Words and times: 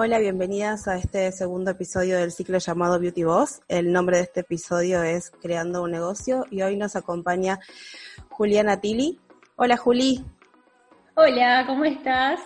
Hola, 0.00 0.20
bienvenidas 0.20 0.86
a 0.86 0.96
este 0.96 1.32
segundo 1.32 1.72
episodio 1.72 2.18
del 2.18 2.30
ciclo 2.30 2.58
llamado 2.58 3.00
Beauty 3.00 3.24
Boss. 3.24 3.62
El 3.66 3.92
nombre 3.92 4.18
de 4.18 4.22
este 4.22 4.40
episodio 4.42 5.02
es 5.02 5.32
Creando 5.42 5.82
un 5.82 5.90
negocio 5.90 6.46
y 6.52 6.62
hoy 6.62 6.76
nos 6.76 6.94
acompaña 6.94 7.58
Juliana 8.28 8.80
Tili. 8.80 9.18
Hola, 9.56 9.76
Juli. 9.76 10.24
Hola, 11.16 11.64
¿cómo 11.66 11.84
estás? 11.84 12.38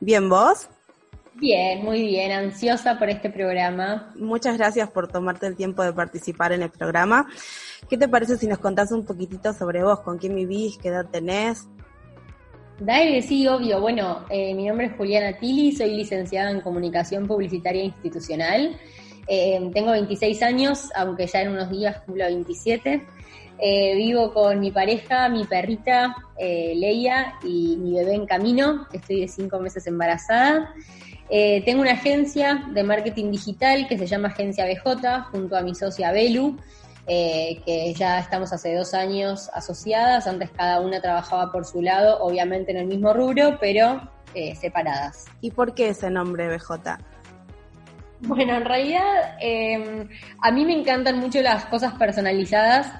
Bien, 0.00 0.28
¿vos? 0.28 0.68
Bien, 1.34 1.84
muy 1.84 2.02
bien, 2.02 2.32
ansiosa 2.32 2.98
por 2.98 3.08
este 3.08 3.30
programa. 3.30 4.12
Muchas 4.16 4.58
gracias 4.58 4.90
por 4.90 5.06
tomarte 5.06 5.46
el 5.46 5.54
tiempo 5.54 5.84
de 5.84 5.92
participar 5.92 6.50
en 6.50 6.62
el 6.62 6.70
programa. 6.70 7.28
¿Qué 7.88 7.96
te 7.96 8.08
parece 8.08 8.38
si 8.38 8.48
nos 8.48 8.58
contás 8.58 8.90
un 8.90 9.06
poquitito 9.06 9.52
sobre 9.52 9.84
vos? 9.84 10.00
¿Con 10.00 10.18
quién 10.18 10.34
vivís? 10.34 10.78
¿Qué 10.78 10.88
edad 10.88 11.06
tenés? 11.08 11.68
Dale, 12.80 13.22
sí, 13.22 13.44
obvio. 13.48 13.80
Bueno, 13.80 14.24
eh, 14.30 14.54
mi 14.54 14.66
nombre 14.68 14.86
es 14.86 14.92
Juliana 14.96 15.36
Tili, 15.36 15.72
soy 15.72 15.96
licenciada 15.96 16.52
en 16.52 16.60
Comunicación 16.60 17.26
Publicitaria 17.26 17.82
Institucional. 17.82 18.76
Eh, 19.26 19.68
tengo 19.74 19.90
26 19.90 20.40
años, 20.44 20.88
aunque 20.94 21.26
ya 21.26 21.42
en 21.42 21.48
unos 21.48 21.70
días 21.70 21.98
cumplo 22.06 22.26
27. 22.26 23.04
Eh, 23.60 23.96
vivo 23.96 24.32
con 24.32 24.60
mi 24.60 24.70
pareja, 24.70 25.28
mi 25.28 25.44
perrita 25.44 26.14
Leia 26.38 27.34
y 27.42 27.76
mi 27.78 27.94
bebé 27.94 28.14
en 28.14 28.26
camino. 28.26 28.86
Estoy 28.92 29.22
de 29.22 29.28
cinco 29.28 29.58
meses 29.58 29.84
embarazada. 29.88 30.72
tengo 31.28 31.80
una 31.82 31.94
agencia 31.94 32.68
de 32.72 32.84
marketing 32.84 33.32
digital 33.32 33.88
que 33.88 33.98
se 33.98 34.06
llama 34.06 34.28
Agencia 34.28 34.64
BJ, 34.64 35.24
junto 35.32 35.56
a 35.56 35.62
mi 35.62 35.74
socia 35.74 36.12
Belu. 36.12 36.56
Eh, 37.10 37.62
que 37.64 37.94
ya 37.94 38.18
estamos 38.18 38.52
hace 38.52 38.74
dos 38.74 38.92
años 38.92 39.48
asociadas, 39.54 40.26
antes 40.26 40.50
cada 40.50 40.82
una 40.82 41.00
trabajaba 41.00 41.50
por 41.50 41.64
su 41.64 41.80
lado, 41.80 42.18
obviamente 42.20 42.70
en 42.70 42.76
el 42.76 42.86
mismo 42.86 43.14
rubro, 43.14 43.56
pero 43.58 44.02
eh, 44.34 44.54
separadas. 44.54 45.24
¿Y 45.40 45.50
por 45.50 45.72
qué 45.72 45.88
ese 45.88 46.10
nombre 46.10 46.48
BJ? 46.48 46.98
Bueno, 48.20 48.56
en 48.56 48.64
realidad 48.66 49.38
em, 49.40 50.06
a 50.42 50.50
mí 50.50 50.66
me 50.66 50.78
encantan 50.78 51.18
mucho 51.18 51.40
las 51.40 51.64
cosas 51.64 51.94
personalizadas 51.94 52.92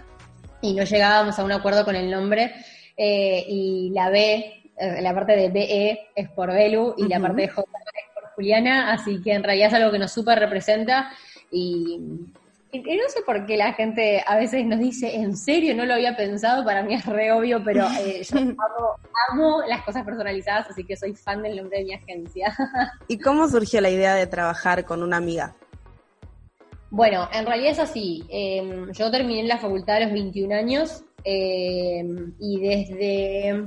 y 0.63 0.73
no 0.73 0.85
llegábamos 0.85 1.39
a 1.39 1.45
un 1.45 1.53
acuerdo 1.53 1.85
con 1.85 1.95
el 1.95 2.11
nombre 2.11 2.55
eh, 2.97 3.45
y 3.47 3.91
la 3.91 4.09
B, 4.09 4.73
la 5.03 5.13
parte 5.13 5.37
de 5.37 5.51
BE 5.51 5.99
es 6.17 6.31
por 6.31 6.51
Belu 6.51 6.95
y 6.97 7.09
la 7.09 7.21
parte 7.21 7.43
de 7.43 7.49
J 7.49 7.61
es 7.61 8.15
por 8.15 8.31
Juliana, 8.37 8.91
así 8.91 9.21
que 9.21 9.35
en 9.35 9.43
realidad 9.43 9.69
es 9.69 9.75
algo 9.75 9.91
que 9.91 9.99
nos 9.99 10.13
súper 10.13 10.39
representa 10.39 11.11
y 11.51 12.01
y 12.71 12.81
no 12.81 13.09
sé 13.09 13.23
por 13.23 13.47
qué 13.47 13.57
la 13.57 13.73
gente 13.73 14.23
a 14.27 14.37
veces 14.37 14.67
nos 14.67 14.79
dice, 14.79 15.17
en 15.17 15.37
serio, 15.37 15.75
no 15.75 15.87
lo 15.87 15.95
había 15.95 16.17
pensado, 16.17 16.65
para 16.65 16.83
mí 16.83 16.95
es 16.95 17.07
re 17.07 17.33
obvio, 17.33 17.63
pero 17.65 17.87
eh, 18.01 18.23
yo 18.23 18.39
amo, 19.31 19.63
las 19.67 19.83
cosas 19.83 20.05
personalizadas, 20.05 20.71
así 20.71 20.85
que 20.85 20.97
soy 20.97 21.15
fan 21.15 21.43
del 21.43 21.57
nombre 21.57 21.79
de 21.79 21.85
mi 21.85 21.95
agencia. 21.95 22.55
¿Y 23.09 23.19
cómo 23.19 23.49
surgió 23.49 23.81
la 23.81 23.91
idea 23.91 24.15
de 24.15 24.27
trabajar 24.27 24.85
con 24.85 25.03
una 25.03 25.17
amiga? 25.17 25.55
Bueno, 26.91 27.29
en 27.33 27.47
realidad 27.47 27.73
es 27.73 27.79
así. 27.79 28.25
Em, 28.29 28.93
yo 28.93 29.11
terminé 29.11 29.41
en 29.41 29.49
la 29.49 29.59
facultad 29.59 29.97
a 29.97 30.01
los 30.01 30.13
21 30.13 30.55
años 30.55 31.05
em, 31.25 32.35
y 32.39 32.61
desde, 32.61 33.65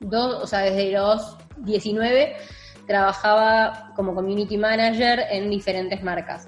dos, 0.00 0.42
o 0.42 0.46
sea, 0.46 0.60
desde 0.60 0.92
los 0.92 1.36
19 1.58 2.36
trabajaba 2.86 3.92
como 3.96 4.14
community 4.14 4.58
manager 4.58 5.20
en 5.30 5.50
diferentes 5.50 6.02
marcas. 6.02 6.46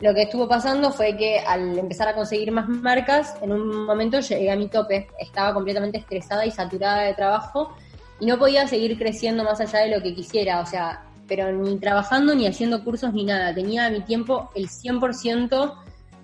Lo 0.00 0.14
que 0.14 0.22
estuvo 0.22 0.46
pasando 0.46 0.92
fue 0.92 1.16
que 1.16 1.40
al 1.40 1.76
empezar 1.76 2.08
a 2.08 2.14
conseguir 2.14 2.52
más 2.52 2.68
marcas, 2.68 3.34
en 3.42 3.52
un 3.52 3.84
momento 3.84 4.20
llegué 4.20 4.50
a 4.50 4.56
mi 4.56 4.68
tope, 4.68 5.08
estaba 5.18 5.52
completamente 5.52 5.98
estresada 5.98 6.46
y 6.46 6.52
saturada 6.52 7.02
de 7.02 7.14
trabajo 7.14 7.74
y 8.20 8.26
no 8.26 8.38
podía 8.38 8.68
seguir 8.68 8.96
creciendo 8.96 9.42
más 9.42 9.60
allá 9.60 9.80
de 9.80 9.96
lo 9.96 10.02
que 10.02 10.14
quisiera, 10.14 10.60
o 10.60 10.66
sea, 10.66 11.02
pero 11.26 11.50
ni 11.52 11.78
trabajando 11.78 12.34
ni 12.34 12.46
haciendo 12.46 12.84
cursos 12.84 13.12
ni 13.12 13.24
nada, 13.24 13.52
tenía 13.52 13.90
mi 13.90 14.00
tiempo 14.02 14.50
el 14.54 14.68
100% 14.68 15.74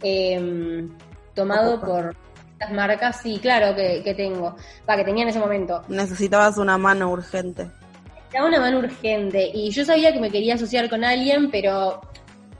eh, 0.03 0.89
tomado 1.35 1.81
por 1.81 2.17
estas 2.53 2.73
marcas, 2.73 3.21
sí, 3.23 3.41
claro 3.43 3.75
que, 3.75 4.03
que 4.05 4.15
tengo, 4.15 4.55
para 4.87 4.99
que 4.99 5.05
tenía 5.05 5.25
en 5.25 5.31
ese 5.31 5.41
momento. 5.41 5.83
Necesitabas 5.89 6.59
una 6.59 6.79
mano 6.79 7.11
urgente. 7.11 7.69
Necesitaba 8.07 8.47
una 8.47 8.61
mano 8.61 8.79
urgente 8.79 9.51
y 9.53 9.71
yo 9.71 9.85
sabía 9.85 10.13
que 10.13 10.21
me 10.21 10.31
quería 10.31 10.55
asociar 10.55 10.89
con 10.89 11.03
alguien, 11.03 11.51
pero 11.51 12.01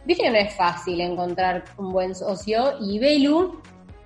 Viste 0.05 0.25
que 0.25 0.31
no 0.31 0.37
es 0.37 0.55
fácil 0.55 1.01
encontrar 1.01 1.65
un 1.79 1.93
buen 1.93 2.15
socio 2.15 2.75
y 2.81 2.99
Belu 2.99 3.61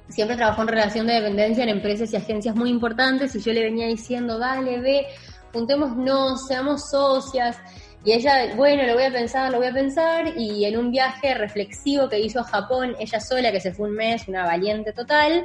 siempre 0.08 0.36
trabajó 0.36 0.62
en 0.62 0.68
relación 0.68 1.06
de 1.06 1.14
dependencia 1.14 1.64
en 1.64 1.70
empresas 1.70 2.12
y 2.12 2.16
agencias 2.16 2.54
muy 2.54 2.70
importantes 2.70 3.34
y 3.34 3.40
yo 3.40 3.52
le 3.52 3.64
venía 3.64 3.86
diciendo, 3.86 4.38
dale, 4.38 4.80
ve, 4.80 5.06
juntémonos, 5.52 6.46
seamos 6.46 6.88
socias. 6.90 7.56
Y 8.04 8.12
ella, 8.12 8.54
bueno, 8.54 8.84
lo 8.84 8.94
voy 8.94 9.02
a 9.02 9.12
pensar, 9.12 9.50
lo 9.50 9.58
voy 9.58 9.66
a 9.66 9.72
pensar. 9.72 10.32
Y 10.36 10.64
en 10.64 10.78
un 10.78 10.90
viaje 10.90 11.34
reflexivo 11.34 12.08
que 12.08 12.18
hizo 12.20 12.40
a 12.40 12.44
Japón, 12.44 12.94
ella 12.98 13.20
sola, 13.20 13.50
que 13.50 13.60
se 13.60 13.72
fue 13.72 13.88
un 13.88 13.96
mes, 13.96 14.28
una 14.28 14.46
valiente 14.46 14.92
total, 14.92 15.44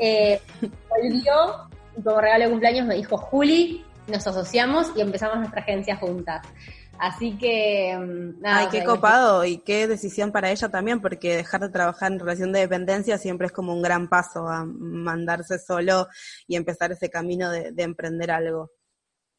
eh, 0.00 0.40
volvió 0.90 1.70
y 1.96 2.02
como 2.02 2.20
regalo 2.20 2.44
de 2.44 2.50
cumpleaños 2.50 2.86
me 2.86 2.96
dijo, 2.96 3.16
Juli, 3.16 3.84
nos 4.08 4.26
asociamos 4.26 4.92
y 4.96 5.00
empezamos 5.00 5.38
nuestra 5.38 5.60
agencia 5.60 5.96
juntas. 5.96 6.46
Así 7.02 7.36
que... 7.36 7.98
Mm, 7.98 8.40
nada, 8.40 8.58
Ay, 8.58 8.66
qué 8.70 8.84
copado 8.84 9.44
y 9.44 9.58
qué 9.58 9.88
decisión 9.88 10.30
para 10.30 10.52
ella 10.52 10.68
también, 10.68 11.00
porque 11.00 11.34
dejar 11.34 11.60
de 11.60 11.68
trabajar 11.68 12.12
en 12.12 12.20
relación 12.20 12.52
de 12.52 12.60
dependencia 12.60 13.18
siempre 13.18 13.48
es 13.48 13.52
como 13.52 13.74
un 13.74 13.82
gran 13.82 14.08
paso 14.08 14.46
a 14.46 14.64
mandarse 14.64 15.58
solo 15.58 16.06
y 16.46 16.54
empezar 16.54 16.92
ese 16.92 17.10
camino 17.10 17.50
de, 17.50 17.72
emprender 17.78 18.30
algo. 18.30 18.70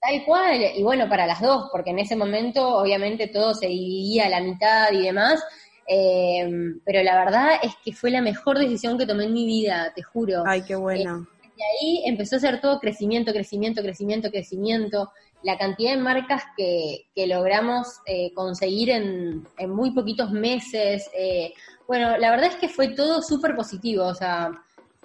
Tal 0.02 0.26
cual, 0.26 0.60
y 0.76 0.84
bueno, 0.84 1.08
para 1.08 1.26
las 1.26 1.40
dos, 1.40 1.70
porque 1.72 1.92
en 1.92 2.00
ese 2.00 2.18
momento 2.18 2.68
obviamente 2.68 3.30
todo 3.30 3.54
se 3.54 3.68
dividía 3.68 4.26
a 4.26 4.30
la 4.30 4.42
mitad 4.42 4.92
y 4.92 5.04
demás, 5.04 5.42
eh, 5.88 6.46
pero 6.84 7.02
la 7.02 7.16
verdad 7.24 7.52
es 7.64 7.72
que 7.82 7.94
fue 7.94 8.12
la 8.12 8.22
mejor 8.22 8.60
decisión 8.60 8.98
que 8.98 9.06
tomé 9.06 9.24
en 9.24 9.34
mi 9.34 9.46
vida, 9.46 9.94
te 9.96 10.04
juro. 10.04 10.44
Ay, 10.46 10.64
qué 10.64 10.76
bueno. 10.76 11.26
y 11.42 11.48
eh, 11.48 11.66
ahí 11.80 12.04
empezó 12.08 12.36
a 12.36 12.40
ser 12.40 12.60
todo 12.60 12.82
crecimiento, 12.82 13.32
crecimiento, 13.32 13.82
crecimiento, 13.82 14.30
crecimiento 14.30 15.12
la 15.44 15.58
cantidad 15.58 15.92
de 15.92 16.02
marcas 16.02 16.44
que, 16.58 17.06
logramos 17.28 17.88
eh, 18.06 18.34
conseguir 18.34 18.90
en, 18.90 19.46
muy 19.68 19.92
poquitos 19.92 20.32
meses. 20.32 21.10
Eh, 21.14 21.54
bueno, 21.88 22.18
la 22.18 22.32
verdad 22.32 22.48
es 22.48 22.56
que 22.56 22.70
fue 22.70 22.90
todo 22.90 23.22
súper 23.22 23.56
positivo, 23.56 24.06
o 24.06 24.16
sea, 24.16 24.52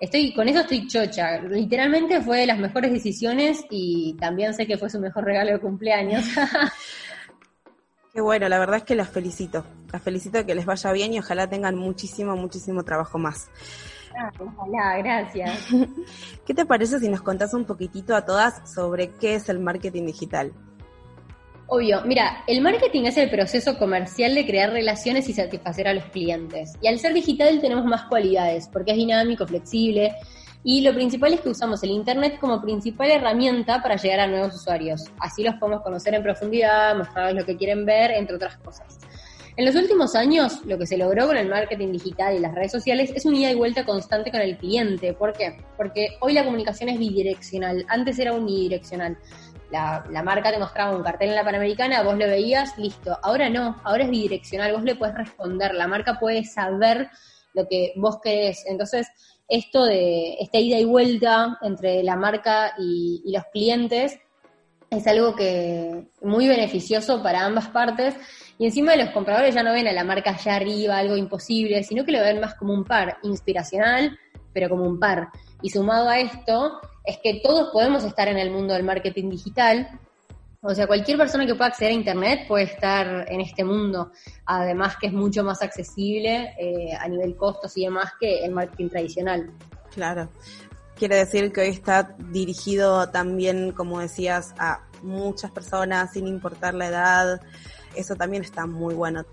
estoy 0.00 0.32
con 0.32 0.49
eso 0.49 0.60
estoy 0.60 0.87
chocha. 0.87 1.41
Literalmente 1.41 2.21
fue 2.21 2.41
de 2.41 2.47
las 2.47 2.59
mejores 2.59 2.93
decisiones 2.93 3.65
y 3.71 4.16
también 4.21 4.54
sé 4.54 4.66
que 4.66 4.78
fue 4.78 4.88
su 4.91 5.00
mejor 5.00 5.25
regalo 5.25 5.53
de 5.53 5.60
cumpleaños. 5.60 6.25
Qué 8.12 8.20
bueno, 8.20 8.49
la 8.49 8.59
verdad 8.59 8.78
es 8.78 8.84
que 8.84 8.94
las 8.94 9.09
felicito. 9.09 9.65
Las 9.93 10.03
felicito 10.03 10.44
que 10.44 10.55
les 10.55 10.66
vaya 10.66 10.93
bien 10.93 11.12
y 11.12 11.19
ojalá 11.19 11.49
tengan 11.49 11.76
muchísimo, 11.76 12.37
muchísimo 12.37 12.82
trabajo 12.82 13.19
más. 13.19 13.50
Hola, 14.56 14.98
gracias. 14.98 15.69
¿Qué 16.46 16.54
te 16.54 16.66
parece 16.66 16.98
si 16.98 17.08
nos 17.08 17.22
contás 17.22 17.54
un 17.54 17.64
poquitito 17.64 18.14
a 18.14 18.25
todas 18.25 18.70
sobre 18.72 19.10
qué 19.10 19.34
es 19.34 19.48
el 19.48 19.60
marketing 19.60 20.06
digital? 20.06 20.52
Obvio, 21.70 22.02
mira, 22.06 22.44
el 22.46 22.62
marketing 22.62 23.04
es 23.04 23.19
el 23.19 23.28
proceso 23.28 23.78
comercial 23.78 24.34
de 24.34 24.46
crear 24.46 24.70
relaciones 24.70 25.28
y 25.28 25.34
satisfacer 25.34 25.87
a 25.87 25.93
los 25.93 26.04
clientes. 26.06 26.72
Y 26.81 26.88
al 26.88 26.98
ser 26.98 27.12
digital 27.12 27.60
tenemos 27.60 27.84
más 27.84 28.04
cualidades, 28.04 28.69
porque 28.72 28.93
es 28.93 28.96
dinámico, 28.96 29.46
flexible, 29.46 30.14
y 30.64 30.81
lo 30.81 30.93
principal 30.94 31.34
es 31.34 31.40
que 31.40 31.50
usamos 31.50 31.82
el 31.82 31.90
Internet 31.90 32.38
como 32.40 32.60
principal 32.60 33.10
herramienta 33.10 33.82
para 33.82 33.96
llegar 33.96 34.20
a 34.20 34.26
nuevos 34.26 34.54
usuarios. 34.54 35.04
Así 35.20 35.43
los 35.43 35.54
podemos 35.56 35.82
conocer 35.82 36.14
en 36.14 36.22
profundidad, 36.22 36.96
mostrarles 36.96 37.37
lo 37.37 37.46
que 37.46 37.56
quieren 37.56 37.84
ver, 37.84 38.10
entre 38.12 38.37
otras 38.37 38.56
cosas. 38.58 38.98
En 39.58 39.64
los 39.64 39.75
últimos 39.75 40.14
años, 40.14 40.64
lo 40.66 40.78
que 40.78 40.87
se 40.87 40.96
logró 40.96 41.26
con 41.26 41.37
el 41.37 41.49
marketing 41.49 41.90
digital 41.90 42.37
y 42.37 42.38
las 42.38 42.55
redes 42.55 42.70
sociales 42.70 43.10
es 43.12 43.26
un 43.26 43.34
ida 43.34 43.50
y 43.50 43.56
vuelta 43.56 43.84
constante 43.84 44.31
con 44.31 44.40
el 44.40 44.56
cliente. 44.56 45.14
¿Por 45.14 45.32
qué? 45.32 45.58
Porque 45.76 46.10
hoy 46.20 46.32
la 46.32 46.44
comunicación 46.44 46.90
es 46.90 46.99
bidireccional. 47.00 47.84
Antes 47.88 48.20
era 48.20 48.34
unidireccional. 48.34 49.19
La, 49.72 50.22
marca 50.25 50.52
te 50.52 50.60
mostraba 50.60 50.96
un 50.96 51.02
cartel 51.02 51.31
en 51.31 51.34
la 51.34 51.43
Panamericana, 51.43 52.05
vos 52.05 52.16
lo 52.16 52.26
veías, 52.26 52.78
listo. 52.78 53.19
Ahora 53.20 53.50
no, 53.50 53.81
ahora 53.82 54.05
es 54.05 54.10
bidireccional, 54.10 54.75
vos 54.75 54.84
le 54.84 54.94
puedes 54.94 55.16
responder, 55.16 55.75
la 55.75 55.88
marca 55.88 56.20
puede 56.20 56.44
saber 56.44 57.10
lo 57.52 57.66
que 57.66 57.94
vos 57.96 58.20
querés. 58.22 58.64
Entonces, 58.64 59.08
esto 59.49 59.87
de 59.87 60.34
esta 60.38 60.58
ida 60.58 60.78
y 60.78 60.84
vuelta 60.84 61.58
entre 61.62 62.05
la 62.05 62.14
marca 62.14 62.75
y 62.78 63.25
los 63.32 63.43
clientes 63.52 64.20
es 64.90 65.06
algo 65.06 65.35
que 65.35 66.06
muy 66.23 66.49
beneficioso 66.49 67.23
para 67.23 67.44
ambas 67.44 67.69
partes 67.69 68.14
y 68.58 68.67
encima 68.67 68.96
los 68.96 69.11
compradores 69.11 69.55
ya 69.55 69.62
no 69.62 69.73
ven 69.73 69.87
a 69.87 69.93
la 69.93 70.05
marca 70.05 70.31
allá 70.31 70.56
arriba, 70.56 70.99
algo 70.99 71.17
imposible, 71.17 71.82
sino 71.85 72.05
que 72.05 72.12
lo 72.12 72.20
ven 72.20 72.40
más 72.40 72.55
como 72.55 72.73
un 72.73 72.85
par, 72.85 73.19
inspiracional, 73.23 74.19
pero 74.52 74.69
como 74.69 74.85
un 74.85 74.99
par. 74.99 75.29
Y 75.62 75.70
sumado 75.70 76.08
a 76.08 76.19
esto, 76.19 76.81
es 77.05 77.19
que 77.23 77.40
todos 77.40 77.70
podemos 77.73 78.02
estar 78.02 78.26
en 78.26 78.38
el 78.38 78.50
mundo 78.50 78.75
del 78.75 78.82
marketing 78.82 79.31
digital. 79.31 79.88
O 80.61 80.75
sea, 80.75 80.88
cualquier 80.88 81.17
persona 81.17 81.46
que 81.46 81.55
pueda 81.55 81.69
acceder 81.69 81.93
a 81.93 81.94
Internet 81.94 82.49
puede 82.49 82.64
estar 82.64 83.26
en 83.31 83.41
este 83.41 83.62
mundo. 83.62 84.11
Además 84.46 84.96
que 85.00 85.06
es 85.06 85.12
mucho 85.12 85.44
más 85.44 85.62
accesible 85.62 86.55
eh, 86.58 86.96
a 86.99 87.06
nivel 87.06 87.37
costos 87.37 87.76
y 87.76 87.84
demás 87.84 88.12
que 88.19 88.44
el 88.44 88.50
marketing 88.50 88.88
tradicional. 88.88 89.52
Claro. 89.94 90.29
Quiere 90.98 91.16
decir 91.16 91.52
que 91.52 91.60
hoy 91.60 91.68
está 91.68 92.16
dirigido 92.18 93.08
también, 93.10 93.70
como 93.70 94.00
decías, 94.00 94.52
a 94.58 94.80
muchas 95.02 95.52
personas 95.52 96.12
sin 96.12 96.26
importar 96.26 96.74
la 96.74 96.88
edad, 96.88 97.40
eso 97.94 98.16
también 98.16 98.42
está 98.42 98.66
muy 98.66 98.94
bueno. 98.94 99.24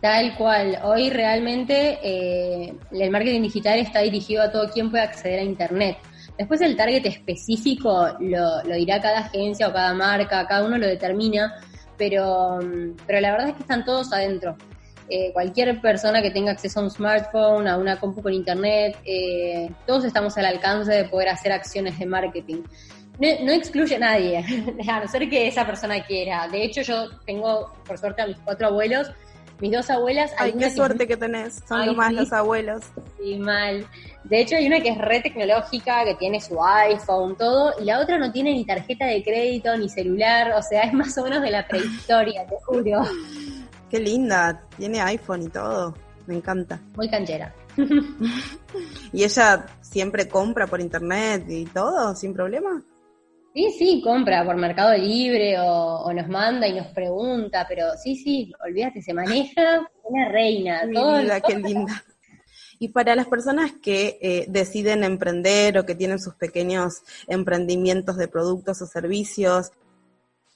Tal 0.00 0.36
cual. 0.36 0.78
Hoy 0.84 1.10
realmente 1.10 1.98
eh, 2.02 2.72
el 2.92 3.10
marketing 3.10 3.42
digital 3.42 3.80
está 3.80 3.98
dirigido 3.98 4.44
a 4.44 4.52
todo 4.52 4.70
quien 4.70 4.92
puede 4.92 5.02
acceder 5.02 5.40
a 5.40 5.42
Internet. 5.42 5.98
Después 6.38 6.60
el 6.60 6.76
target 6.76 7.04
específico 7.04 8.06
lo, 8.20 8.62
dirá 8.62 9.00
cada 9.00 9.18
agencia 9.18 9.66
o 9.66 9.72
cada 9.72 9.92
marca, 9.94 10.46
cada 10.46 10.64
uno 10.64 10.78
lo 10.78 10.86
determina, 10.86 11.52
pero, 11.96 12.60
pero 13.08 13.20
la 13.20 13.32
verdad 13.32 13.48
es 13.48 13.54
que 13.54 13.62
están 13.62 13.84
todos 13.84 14.12
adentro. 14.12 14.56
Eh, 15.10 15.30
cualquier 15.32 15.80
persona 15.80 16.20
que 16.20 16.30
tenga 16.30 16.52
acceso 16.52 16.80
a 16.80 16.82
un 16.82 16.90
smartphone, 16.90 17.66
a 17.66 17.78
una 17.78 17.98
compu 17.98 18.22
con 18.22 18.32
internet, 18.32 18.96
eh, 19.04 19.70
todos 19.86 20.04
estamos 20.04 20.36
al 20.36 20.44
alcance 20.44 20.92
de 20.92 21.04
poder 21.04 21.30
hacer 21.30 21.52
acciones 21.52 21.98
de 21.98 22.06
marketing 22.06 22.62
no, 23.18 23.52
excluye 23.52 23.96
a 23.96 23.98
nadie, 23.98 24.38
a 24.88 25.00
no 25.00 25.08
ser 25.08 25.28
que 25.28 25.48
esa 25.48 25.66
persona 25.66 26.04
quiera. 26.04 26.48
De 26.48 26.62
hecho, 26.62 26.82
yo 26.82 27.08
tengo, 27.26 27.72
por 27.86 27.98
suerte, 27.98 28.22
a 28.22 28.26
mis 28.26 28.38
cuatro 28.38 28.68
abuelos, 28.68 29.10
mis 29.60 29.72
dos 29.72 29.90
abuelas. 29.90 30.32
Ay, 30.38 30.52
qué 30.52 30.70
suerte 30.70 31.06
que, 31.08 31.16
tenés, 31.16 31.60
son 31.68 31.96
más 31.96 32.12
los 32.12 32.32
abuelos. 32.32 32.84
Sí, 33.18 33.36
mal. 33.38 33.84
De 34.24 34.40
hecho, 34.40 34.56
hay 34.56 34.66
una 34.66 34.80
que 34.80 34.90
es 34.90 34.98
re 34.98 35.20
tecnológica, 35.20 36.04
que 36.04 36.14
tiene 36.14 36.40
su 36.40 36.62
iPhone, 36.62 37.36
todo, 37.36 37.74
y 37.80 37.84
la 37.84 37.98
otra 37.98 38.18
no 38.18 38.30
tiene 38.30 38.52
ni 38.52 38.64
tarjeta 38.64 39.06
de 39.06 39.22
crédito, 39.22 39.76
ni 39.76 39.88
celular, 39.88 40.52
o 40.52 40.62
sea, 40.62 40.82
es 40.82 40.92
más 40.92 41.16
o 41.18 41.24
menos 41.24 41.42
de 41.42 41.50
la 41.50 41.66
prehistoria, 41.66 42.46
te 42.46 42.56
juro. 42.64 43.02
Qué 43.90 43.98
linda, 43.98 44.62
tiene 44.76 45.00
iPhone 45.00 45.42
y 45.42 45.48
todo, 45.48 45.94
me 46.26 46.36
encanta. 46.36 46.80
Muy 46.96 47.08
canchera. 47.08 47.54
¿Y 49.12 49.24
ella 49.24 49.66
siempre 49.80 50.28
compra 50.28 50.66
por 50.66 50.80
internet 50.80 51.44
y 51.48 51.64
todo, 51.66 52.14
sin 52.14 52.34
problema? 52.34 52.82
Sí, 53.54 53.74
sí, 53.78 54.02
compra 54.04 54.44
por 54.44 54.56
Mercado 54.56 54.96
Libre 54.96 55.56
o, 55.58 56.12
nos 56.12 56.28
manda 56.28 56.68
y 56.68 56.74
nos 56.74 56.88
pregunta, 56.88 57.64
pero 57.68 57.86
sí, 57.96 58.14
sí, 58.14 58.52
olvídate, 58.64 59.02
se 59.02 59.14
maneja 59.14 59.88
una 60.04 60.28
reina. 60.28 60.82
Mira, 60.86 61.40
qué 61.40 61.58
linda. 61.58 62.04
Y 62.78 62.88
para 62.88 63.16
las 63.16 63.26
personas 63.26 63.72
que 63.82 64.18
eh, 64.20 64.46
deciden 64.48 65.02
emprender 65.02 65.78
o 65.78 65.86
que 65.86 65.96
tienen 65.96 66.20
sus 66.20 66.34
pequeños 66.34 67.02
emprendimientos 67.26 68.16
de 68.16 68.28
productos 68.28 68.80
o 68.82 68.86
servicios, 68.86 69.72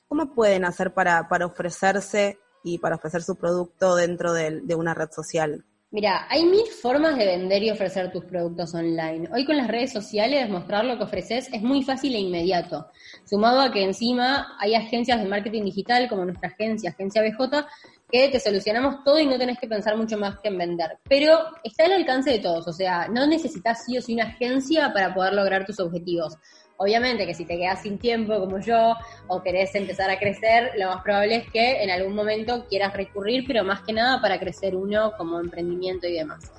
¿cómo 0.06 0.32
pueden 0.32 0.64
hacer 0.64 0.94
para, 0.94 1.28
para 1.28 1.46
ofrecerse 1.46 2.38
y 2.64 2.78
para 2.78 2.96
ofrecer 2.96 3.22
su 3.22 3.36
producto 3.36 3.96
dentro 3.96 4.32
de 4.32 4.74
una 4.74 4.94
red 4.94 5.10
social? 5.10 5.64
Mira, 5.92 6.26
hay 6.30 6.46
mil 6.46 6.64
formas 6.68 7.18
de 7.18 7.26
vender 7.26 7.62
y 7.62 7.70
ofrecer 7.70 8.10
tus 8.10 8.24
productos 8.24 8.74
online. 8.74 9.28
Hoy 9.30 9.44
con 9.44 9.58
las 9.58 9.68
redes 9.68 9.92
sociales 9.92 10.48
mostrar 10.48 10.86
lo 10.86 10.96
que 10.96 11.04
ofreces 11.04 11.50
es 11.52 11.60
muy 11.60 11.82
fácil 11.82 12.14
e 12.14 12.18
inmediato. 12.18 12.86
Sumado 13.26 13.60
a 13.60 13.70
que 13.70 13.84
encima 13.84 14.56
hay 14.58 14.74
agencias 14.74 15.20
de 15.20 15.28
marketing 15.28 15.64
digital 15.64 16.08
como 16.08 16.24
nuestra 16.24 16.48
agencia, 16.48 16.88
Agencia 16.88 17.20
BJ, 17.20 17.66
que 18.10 18.30
te 18.30 18.40
solucionamos 18.40 19.04
todo 19.04 19.20
y 19.20 19.26
no 19.26 19.36
tenés 19.36 19.58
que 19.58 19.68
pensar 19.68 19.98
mucho 19.98 20.16
más 20.16 20.38
que 20.38 20.48
en 20.48 20.56
vender. 20.56 20.98
Pero 21.06 21.38
está 21.62 21.84
al 21.84 21.92
alcance 21.92 22.30
de 22.30 22.38
todos, 22.38 22.66
o 22.66 22.72
sea, 22.72 23.08
no 23.08 23.26
necesitas 23.26 23.84
sí 23.84 23.98
o 23.98 24.00
sí 24.00 24.14
una 24.14 24.24
agencia 24.24 24.94
para 24.94 25.12
poder 25.12 25.34
lograr 25.34 25.66
tus 25.66 25.78
objetivos. 25.78 26.38
Obviamente 26.82 27.26
que 27.26 27.34
si 27.34 27.44
te 27.44 27.56
quedas 27.56 27.82
sin 27.82 27.96
tiempo 27.96 28.40
como 28.40 28.58
yo 28.58 28.96
o 29.28 29.40
querés 29.40 29.72
empezar 29.76 30.10
a 30.10 30.18
crecer, 30.18 30.72
lo 30.76 30.88
más 30.88 31.00
probable 31.04 31.36
es 31.36 31.48
que 31.48 31.80
en 31.80 31.90
algún 31.90 32.12
momento 32.12 32.66
quieras 32.68 32.92
recurrir, 32.92 33.44
pero 33.46 33.62
más 33.62 33.82
que 33.82 33.92
nada 33.92 34.20
para 34.20 34.40
crecer 34.40 34.74
uno 34.74 35.12
como 35.16 35.38
emprendimiento 35.38 36.08
y 36.08 36.14
demás. 36.14 36.50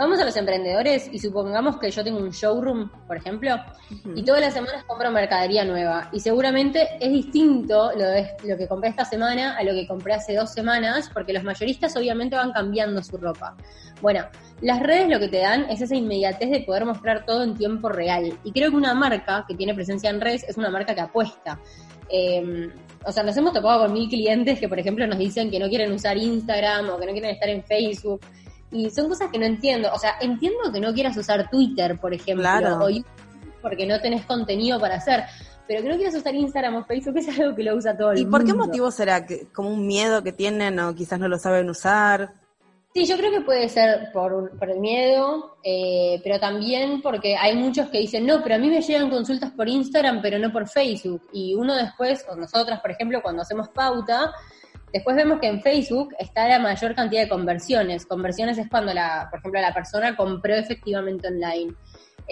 Vamos 0.00 0.18
a 0.18 0.24
los 0.24 0.34
emprendedores 0.38 1.10
y 1.12 1.18
supongamos 1.18 1.76
que 1.76 1.90
yo 1.90 2.02
tengo 2.02 2.20
un 2.20 2.30
showroom, 2.30 2.88
por 3.06 3.18
ejemplo, 3.18 3.56
y 4.14 4.24
todas 4.24 4.40
las 4.40 4.54
semanas 4.54 4.82
compro 4.84 5.10
mercadería 5.10 5.62
nueva. 5.62 6.08
Y 6.10 6.20
seguramente 6.20 6.88
es 6.98 7.12
distinto 7.12 7.92
lo, 7.92 8.08
de, 8.08 8.30
lo 8.44 8.56
que 8.56 8.66
compré 8.66 8.88
esta 8.88 9.04
semana 9.04 9.58
a 9.58 9.62
lo 9.62 9.72
que 9.72 9.86
compré 9.86 10.14
hace 10.14 10.34
dos 10.34 10.54
semanas, 10.54 11.10
porque 11.12 11.34
los 11.34 11.44
mayoristas 11.44 11.94
obviamente 11.98 12.34
van 12.34 12.50
cambiando 12.52 13.02
su 13.02 13.18
ropa. 13.18 13.54
Bueno, 14.00 14.24
las 14.62 14.80
redes 14.80 15.10
lo 15.10 15.20
que 15.20 15.28
te 15.28 15.40
dan 15.40 15.68
es 15.68 15.82
esa 15.82 15.94
inmediatez 15.94 16.48
de 16.50 16.60
poder 16.60 16.86
mostrar 16.86 17.26
todo 17.26 17.42
en 17.42 17.54
tiempo 17.54 17.90
real. 17.90 18.32
Y 18.42 18.52
creo 18.52 18.70
que 18.70 18.76
una 18.78 18.94
marca 18.94 19.44
que 19.46 19.54
tiene 19.54 19.74
presencia 19.74 20.08
en 20.08 20.22
redes 20.22 20.44
es 20.48 20.56
una 20.56 20.70
marca 20.70 20.94
que 20.94 21.02
apuesta. 21.02 21.60
Em, 22.08 22.72
o 23.04 23.12
sea, 23.12 23.22
nos 23.22 23.36
hemos 23.36 23.52
topado 23.52 23.84
con 23.84 23.92
mil 23.92 24.08
clientes 24.08 24.58
que, 24.60 24.66
por 24.66 24.78
ejemplo, 24.78 25.06
nos 25.06 25.18
dicen 25.18 25.50
que 25.50 25.58
no 25.58 25.68
quieren 25.68 25.92
usar 25.92 26.16
Instagram 26.16 26.88
o 26.88 26.98
que 26.98 27.04
no 27.04 27.12
quieren 27.12 27.32
estar 27.32 27.50
en 27.50 27.62
Facebook 27.62 28.22
y 28.70 28.90
son 28.90 29.08
cosas 29.08 29.30
que 29.30 29.38
no 29.38 29.46
entiendo. 29.46 29.90
O 29.92 29.98
sea, 29.98 30.14
entiendo 30.20 30.72
que 30.72 30.80
no 30.80 30.92
quieras 30.92 31.16
usar 31.16 31.48
Twitter, 31.50 31.98
por 31.98 32.14
ejemplo, 32.14 32.48
o 32.80 32.90
YouTube 32.90 33.06
porque 33.62 33.86
no 33.86 34.00
tenés 34.00 34.24
contenido 34.24 34.80
para 34.80 34.96
hacer. 34.96 35.24
Pero 35.66 35.82
que 35.82 35.88
no 35.88 35.96
quieras 35.96 36.14
usar 36.14 36.34
Instagram 36.34 36.76
o 36.76 36.84
Facebook 36.84 37.18
es 37.18 37.38
algo 37.38 37.54
que 37.54 37.62
lo 37.62 37.76
usa 37.76 37.96
todo 37.96 38.10
el 38.10 38.18
mundo. 38.18 38.28
¿Y 38.28 38.30
por 38.30 38.44
qué 38.44 38.54
motivo 38.54 38.90
será? 38.90 39.24
¿Como 39.52 39.70
un 39.70 39.86
miedo 39.86 40.22
que 40.22 40.32
tienen 40.32 40.78
o 40.80 40.94
quizás 40.94 41.20
no 41.20 41.28
lo 41.28 41.38
saben 41.38 41.70
usar? 41.70 42.32
Sí, 42.92 43.06
yo 43.06 43.16
creo 43.16 43.30
que 43.30 43.42
puede 43.42 43.68
ser 43.68 44.10
por, 44.12 44.58
por 44.58 44.68
el 44.68 44.80
miedo, 44.80 45.58
eh, 45.62 46.20
pero 46.24 46.40
también 46.40 47.00
porque 47.02 47.36
hay 47.36 47.54
muchos 47.54 47.88
que 47.88 47.98
dicen, 47.98 48.26
no, 48.26 48.42
pero 48.42 48.56
a 48.56 48.58
mí 48.58 48.68
me 48.68 48.82
llegan 48.82 49.10
consultas 49.10 49.52
por 49.52 49.68
Instagram, 49.68 50.20
pero 50.20 50.40
no 50.40 50.50
por 50.50 50.68
Facebook. 50.68 51.22
Y 51.32 51.54
uno 51.54 51.76
después, 51.76 52.26
o 52.28 52.34
nosotras, 52.34 52.80
por 52.80 52.90
ejemplo, 52.90 53.22
cuando 53.22 53.42
hacemos 53.42 53.68
pauta, 53.68 54.32
Después 54.92 55.16
vemos 55.16 55.40
que 55.40 55.46
en 55.46 55.62
Facebook 55.62 56.14
está 56.18 56.48
la 56.48 56.58
mayor 56.58 56.94
cantidad 56.94 57.22
de 57.22 57.28
conversiones. 57.28 58.06
Conversiones 58.06 58.58
es 58.58 58.68
cuando, 58.68 58.92
la, 58.92 59.28
por 59.30 59.38
ejemplo, 59.38 59.60
la 59.60 59.74
persona 59.74 60.16
compró 60.16 60.54
efectivamente 60.54 61.28
online. 61.28 61.74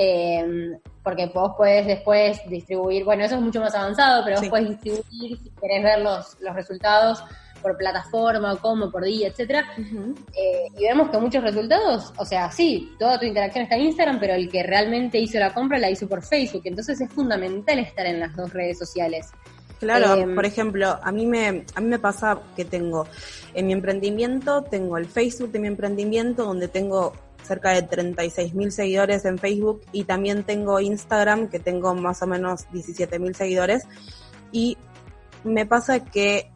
Eh, 0.00 0.79
porque 1.03 1.27
vos 1.27 1.55
puedes 1.56 1.86
después 1.86 2.41
distribuir, 2.48 3.05
bueno, 3.05 3.24
eso 3.24 3.34
es 3.34 3.41
mucho 3.41 3.60
más 3.60 3.74
avanzado, 3.74 4.22
pero 4.24 4.38
vos 4.38 4.48
puedes 4.48 4.69
distribuir, 4.69 5.38
si 5.38 5.50
querés 5.60 5.82
ver 5.82 6.00
los, 6.00 6.36
los 6.41 6.55
resultados 6.55 7.24
por 7.60 7.77
plataforma, 7.77 8.53
o 8.53 8.58
cómo, 8.58 8.91
por 8.91 9.05
día, 9.05 9.29
etcétera. 9.29 9.65
Eh, 9.77 10.69
y 10.77 10.82
vemos 10.84 11.10
que 11.10 11.19
muchos 11.19 11.43
resultados, 11.43 12.12
o 12.17 12.24
sea, 12.24 12.50
sí, 12.50 12.93
toda 12.98 13.19
tu 13.19 13.27
interacción 13.27 13.65
está 13.65 13.77
en 13.77 13.82
Instagram, 13.82 14.20
pero 14.20 14.34
el 14.34 14.48
que 14.48 14.62
realmente 14.62 15.19
hizo 15.19 15.38
la 15.38 15.53
compra 15.53 15.79
la 15.79 15.91
hizo 15.91 16.08
por 16.08 16.22
Facebook. 16.22 16.62
Entonces 16.65 17.00
es 17.00 17.10
fundamental 17.12 17.79
estar 17.79 18.06
en 18.06 18.20
las 18.20 18.34
dos 18.36 18.53
redes 18.53 18.79
sociales. 18.79 19.31
Claro, 19.79 20.15
em, 20.15 20.35
por 20.35 20.44
ejemplo, 20.44 20.99
a 21.03 21.13
mí 21.13 21.27
me 21.27 21.65
a 21.75 21.81
mí 21.81 21.87
me 21.87 21.99
pasa 21.99 22.41
que 22.56 22.65
tengo 22.65 23.06
en 23.55 23.67
mi 23.67 23.73
emprendimiento 23.73 24.63
tengo 24.63 24.99
el 24.99 25.06
Facebook 25.06 25.53
de 25.53 25.61
mi 25.61 25.69
emprendimiento 25.69 26.44
donde 26.44 26.69
tengo 26.69 27.13
cerca 27.44 27.70
de 27.70 27.82
36 27.82 28.55
mil 28.55 28.73
seguidores 28.73 29.25
en 29.25 29.39
Facebook 29.39 29.82
y 29.93 30.05
también 30.05 30.43
tengo 30.43 30.81
Instagram 30.81 31.49
que 31.49 31.61
tengo 31.61 31.94
más 31.94 32.23
o 32.23 32.27
menos 32.27 32.67
17 32.73 33.19
mil 33.19 33.35
seguidores 33.35 33.85
y 34.53 34.77
me 35.44 35.65
pasa 35.67 36.05
que 36.05 36.51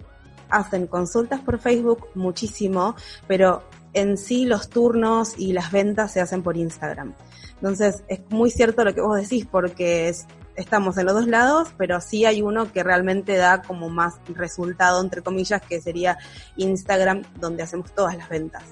hacen 0.51 0.87
consultas 0.87 1.41
por 1.41 1.59
Facebook 1.59 2.09
muchísimo, 2.15 2.95
pero 3.27 3.63
en 3.95 4.17
sí 4.19 4.45
los 4.45 4.69
turnos 4.69 5.35
y 5.39 5.53
las 5.53 5.73
ventas 5.73 6.13
se 6.13 6.21
hacen 6.21 6.43
por 6.43 6.57
Instagram. 6.57 7.15
Entonces 7.55 8.03
es 8.09 8.21
muy 8.29 8.51
cierto 8.51 8.85
lo 8.85 8.95
que 8.95 9.01
vos 9.01 9.21
decís 9.21 9.47
porque 9.51 10.09
es, 10.09 10.27
estamos 10.57 10.99
en 10.99 11.07
los 11.07 11.15
dos 11.15 11.27
lados, 11.27 11.69
pero 11.77 12.01
sí 12.01 12.25
hay 12.25 12.43
uno 12.43 12.73
que 12.73 12.83
realmente 12.83 13.37
da 13.37 13.63
como 13.63 13.89
más 13.89 14.15
resultado, 14.29 15.01
entre 15.01 15.23
comillas, 15.23 15.63
que 15.63 15.81
sería 15.81 16.19
Instagram, 16.57 17.23
donde 17.41 17.63
hacemos 17.63 17.95
todas 17.95 18.17
las 18.17 18.29
ventas. 18.29 18.63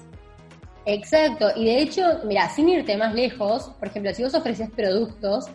Exacto, 0.85 1.49
y 1.55 1.65
de 1.65 1.81
hecho, 1.81 2.01
mira, 2.25 2.49
sin 2.49 2.69
irte 2.69 2.97
más 2.97 3.13
lejos, 3.13 3.71
por 3.79 3.87
ejemplo, 3.87 4.13
si 4.13 4.23
vos 4.23 4.33
ofreces 4.33 4.69
productos, 4.71 5.45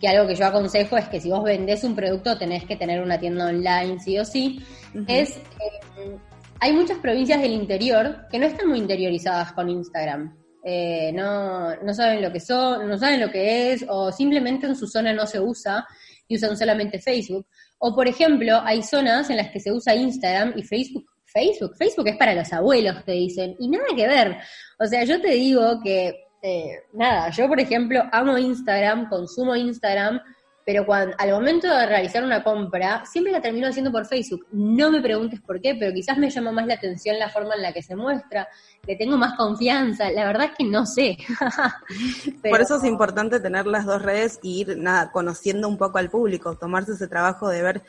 que 0.00 0.08
algo 0.08 0.26
que 0.26 0.34
yo 0.34 0.46
aconsejo 0.46 0.96
es 0.96 1.08
que 1.08 1.20
si 1.20 1.30
vos 1.30 1.42
vendés 1.42 1.84
un 1.84 1.94
producto 1.94 2.36
tenés 2.36 2.64
que 2.64 2.76
tener 2.76 3.00
una 3.00 3.18
tienda 3.18 3.46
online, 3.46 3.98
sí 4.00 4.18
o 4.18 4.24
sí, 4.24 4.62
es, 5.06 5.36
eh, 5.36 6.18
hay 6.60 6.72
muchas 6.72 6.98
provincias 6.98 7.40
del 7.40 7.52
interior 7.52 8.26
que 8.30 8.38
no 8.38 8.46
están 8.46 8.68
muy 8.68 8.78
interiorizadas 8.78 9.52
con 9.52 9.70
Instagram. 9.70 10.43
Eh, 10.66 11.12
no, 11.12 11.76
no 11.76 11.92
saben 11.92 12.22
lo 12.22 12.32
que 12.32 12.40
son, 12.40 12.88
no 12.88 12.96
saben 12.96 13.20
lo 13.20 13.30
que 13.30 13.72
es, 13.72 13.84
o 13.86 14.10
simplemente 14.10 14.66
en 14.66 14.74
su 14.74 14.86
zona 14.86 15.12
no 15.12 15.26
se 15.26 15.38
usa 15.38 15.86
y 16.26 16.36
usan 16.36 16.56
solamente 16.56 16.98
Facebook. 16.98 17.46
O 17.78 17.94
por 17.94 18.08
ejemplo, 18.08 18.60
hay 18.64 18.82
zonas 18.82 19.28
en 19.28 19.36
las 19.36 19.50
que 19.50 19.60
se 19.60 19.70
usa 19.70 19.94
Instagram 19.94 20.54
y 20.56 20.62
Facebook. 20.62 21.04
Facebook, 21.26 21.76
Facebook 21.76 22.08
es 22.08 22.16
para 22.16 22.34
los 22.34 22.52
abuelos, 22.52 23.04
te 23.04 23.12
dicen, 23.12 23.56
y 23.58 23.68
nada 23.68 23.84
que 23.94 24.06
ver. 24.06 24.36
O 24.78 24.86
sea, 24.86 25.04
yo 25.04 25.20
te 25.20 25.32
digo 25.32 25.80
que 25.82 26.14
eh, 26.42 26.78
nada, 26.92 27.30
yo 27.30 27.48
por 27.48 27.58
ejemplo 27.58 28.02
amo 28.12 28.38
Instagram, 28.38 29.08
consumo 29.08 29.56
Instagram, 29.56 30.20
pero 30.64 30.86
cuando, 30.86 31.14
al 31.18 31.30
momento 31.30 31.68
de 31.68 31.86
realizar 31.86 32.24
una 32.24 32.42
compra, 32.42 33.04
siempre 33.04 33.32
la 33.32 33.42
termino 33.42 33.68
haciendo 33.68 33.92
por 33.92 34.06
Facebook. 34.06 34.46
No 34.52 34.90
me 34.90 35.02
preguntes 35.02 35.40
por 35.40 35.60
qué, 35.60 35.74
pero 35.74 35.92
quizás 35.92 36.16
me 36.16 36.30
llama 36.30 36.52
más 36.52 36.66
la 36.66 36.74
atención 36.74 37.18
la 37.18 37.28
forma 37.28 37.54
en 37.54 37.62
la 37.62 37.72
que 37.72 37.82
se 37.82 37.94
muestra, 37.94 38.48
le 38.86 38.96
tengo 38.96 39.16
más 39.16 39.36
confianza. 39.36 40.10
La 40.10 40.24
verdad 40.24 40.46
es 40.46 40.52
que 40.56 40.64
no 40.64 40.86
sé. 40.86 41.18
Por 42.48 42.60
eso 42.60 42.76
es 42.76 42.84
importante 42.84 43.40
tener 43.40 43.66
las 43.66 43.84
dos 43.84 44.00
redes 44.02 44.38
y 44.42 44.60
ir 44.60 44.78
nada, 44.78 45.10
conociendo 45.12 45.68
un 45.68 45.76
poco 45.76 45.98
al 45.98 46.10
público, 46.10 46.56
tomarse 46.56 46.92
ese 46.92 47.08
trabajo 47.08 47.48
de 47.48 47.62
ver 47.62 47.82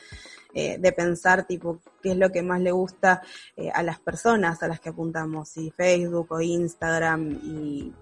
eh, 0.57 0.77
de 0.79 0.93
pensar 0.93 1.45
tipo 1.45 1.81
qué 2.01 2.11
es 2.11 2.17
lo 2.17 2.31
que 2.31 2.41
más 2.41 2.61
le 2.61 2.71
gusta 2.71 3.21
eh, 3.57 3.69
a 3.73 3.83
las 3.83 3.99
personas 3.99 4.63
a 4.63 4.69
las 4.69 4.79
que 4.79 4.87
apuntamos, 4.87 5.49
si 5.49 5.69
Facebook 5.71 6.27
o 6.31 6.39
Instagram 6.39 7.29
y... 7.43 7.93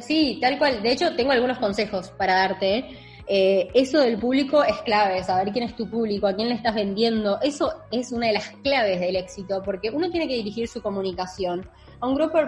sí, 0.00 0.38
tal 0.40 0.58
cual. 0.58 0.82
De 0.82 0.90
hecho, 0.90 1.14
tengo 1.14 1.30
algunos 1.30 1.58
consejos 1.58 2.10
para 2.10 2.34
darte. 2.34 2.78
Eh, 2.78 3.07
eso 3.28 4.00
del 4.00 4.18
público 4.18 4.64
es 4.64 4.76
clave, 4.78 5.22
saber 5.22 5.52
quién 5.52 5.64
es 5.64 5.76
tu 5.76 5.88
público, 5.88 6.26
a 6.26 6.34
quién 6.34 6.48
le 6.48 6.54
estás 6.54 6.74
vendiendo. 6.74 7.38
Eso 7.42 7.72
es 7.90 8.10
una 8.12 8.28
de 8.28 8.32
las 8.32 8.48
claves 8.62 9.00
del 9.00 9.16
éxito, 9.16 9.62
porque 9.62 9.90
uno 9.90 10.10
tiene 10.10 10.26
que 10.26 10.34
dirigir 10.34 10.66
su 10.66 10.80
comunicación 10.80 11.68
a 12.00 12.06
un 12.06 12.14
grupo, 12.14 12.38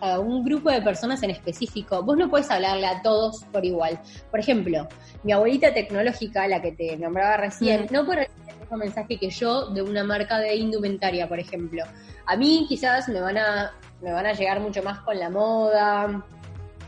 a 0.00 0.18
un 0.18 0.44
grupo 0.44 0.70
de 0.70 0.82
personas 0.82 1.22
en 1.22 1.30
específico. 1.30 2.02
Vos 2.02 2.16
no 2.16 2.28
puedes 2.28 2.50
hablarle 2.50 2.86
a 2.86 3.02
todos 3.02 3.44
por 3.52 3.64
igual. 3.64 4.00
Por 4.30 4.40
ejemplo, 4.40 4.88
mi 5.22 5.32
abuelita 5.32 5.72
tecnológica, 5.72 6.46
la 6.48 6.60
que 6.60 6.72
te 6.72 6.96
nombraba 6.96 7.36
recién, 7.36 7.86
no 7.90 8.04
puede 8.04 8.26
recibir 8.26 8.50
el 8.50 8.60
mismo 8.60 8.76
mensaje 8.76 9.18
que 9.18 9.30
yo 9.30 9.70
de 9.70 9.82
una 9.82 10.04
marca 10.04 10.38
de 10.38 10.56
indumentaria, 10.56 11.28
por 11.28 11.38
ejemplo. 11.38 11.84
A 12.26 12.36
mí 12.36 12.66
quizás 12.68 13.08
me 13.08 13.20
van 13.20 13.38
a, 13.38 13.72
me 14.02 14.12
van 14.12 14.26
a 14.26 14.32
llegar 14.32 14.60
mucho 14.60 14.82
más 14.82 14.98
con 15.00 15.18
la 15.18 15.30
moda, 15.30 16.24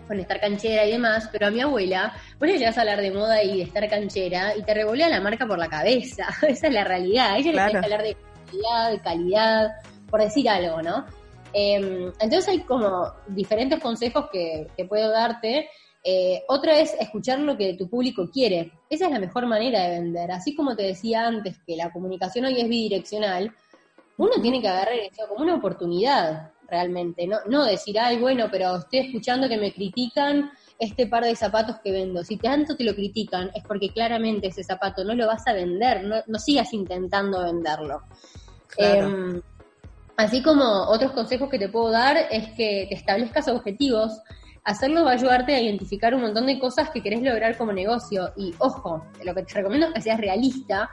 con 0.08 0.18
estar 0.18 0.40
canchera 0.40 0.86
y 0.86 0.92
demás, 0.92 1.28
pero 1.30 1.46
a 1.46 1.50
mi 1.50 1.60
abuela, 1.60 2.14
vos 2.40 2.48
le 2.48 2.58
llegas 2.58 2.78
a 2.78 2.80
hablar 2.80 3.00
de 3.00 3.12
moda 3.12 3.42
y 3.44 3.58
de 3.58 3.62
estar 3.62 3.88
canchera 3.88 4.56
y 4.56 4.62
te 4.62 4.74
revolea 4.74 5.08
la 5.08 5.20
marca 5.20 5.46
por 5.46 5.58
la 5.58 5.68
cabeza. 5.68 6.26
Esa 6.48 6.66
es 6.66 6.72
la 6.72 6.82
realidad. 6.82 7.32
A 7.32 7.38
ella 7.38 7.52
le 7.52 7.70
que 7.70 7.76
hablar 7.76 8.02
de 8.02 8.16
calidad, 8.46 8.90
de 8.90 9.00
calidad, 9.00 9.70
por 10.10 10.20
decir 10.20 10.48
algo, 10.48 10.82
¿no? 10.82 11.04
Em, 11.52 12.12
entonces 12.20 12.48
hay 12.48 12.60
como 12.60 13.12
diferentes 13.28 13.78
consejos 13.80 14.28
que, 14.32 14.68
puedo 14.88 15.10
darte. 15.10 15.68
Eh, 16.02 16.42
otra 16.48 16.78
es 16.78 16.94
escuchar 16.98 17.38
lo 17.40 17.56
que 17.56 17.74
tu 17.74 17.88
público 17.88 18.30
quiere. 18.30 18.72
Esa 18.88 19.06
es 19.06 19.10
la 19.10 19.18
mejor 19.18 19.46
manera 19.46 19.82
de 19.82 20.00
vender. 20.00 20.30
Así 20.30 20.54
como 20.54 20.74
te 20.74 20.84
decía 20.84 21.26
antes 21.26 21.58
que 21.66 21.76
la 21.76 21.92
comunicación 21.92 22.46
hoy 22.46 22.60
es 22.60 22.68
bidireccional, 22.68 23.52
uno 24.16 24.32
tiene 24.40 24.60
que 24.60 24.68
agarrar 24.68 24.94
eso 24.94 25.28
como 25.28 25.44
una 25.44 25.54
oportunidad 25.54 26.50
realmente. 26.68 27.26
No, 27.26 27.38
no 27.46 27.64
decir, 27.64 27.98
ay, 27.98 28.18
bueno, 28.18 28.48
pero 28.50 28.76
estoy 28.76 29.00
escuchando 29.00 29.48
que 29.48 29.56
me 29.58 29.72
critican 29.72 30.50
este 30.78 31.06
par 31.06 31.24
de 31.24 31.34
zapatos 31.34 31.76
que 31.82 31.92
vendo. 31.92 32.22
Si 32.22 32.36
tanto 32.36 32.76
te 32.76 32.84
lo 32.84 32.94
critican, 32.94 33.50
es 33.54 33.64
porque 33.64 33.90
claramente 33.90 34.48
ese 34.48 34.62
zapato 34.62 35.04
no 35.04 35.14
lo 35.14 35.26
vas 35.26 35.46
a 35.46 35.52
vender, 35.52 36.04
no, 36.04 36.16
no 36.26 36.38
sigas 36.38 36.72
intentando 36.72 37.42
venderlo. 37.42 38.02
Em, 38.76 39.40
Así 40.18 40.42
como 40.42 40.64
otros 40.64 41.12
consejos 41.12 41.48
que 41.48 41.60
te 41.60 41.68
puedo 41.68 41.92
dar 41.92 42.16
es 42.16 42.48
que 42.56 42.86
te 42.88 42.96
establezcas 42.96 43.46
objetivos. 43.46 44.20
Hacerlo 44.64 45.04
va 45.04 45.12
a 45.12 45.14
ayudarte 45.14 45.54
a 45.54 45.60
identificar 45.60 46.12
un 46.12 46.22
montón 46.22 46.46
de 46.46 46.58
cosas 46.58 46.90
que 46.90 47.00
querés 47.00 47.22
lograr 47.22 47.56
como 47.56 47.72
negocio. 47.72 48.32
Y 48.36 48.52
ojo, 48.58 49.06
lo 49.22 49.32
que 49.32 49.44
te 49.44 49.54
recomiendo 49.54 49.86
es 49.86 49.94
que 49.94 50.00
seas 50.02 50.18
realista, 50.18 50.90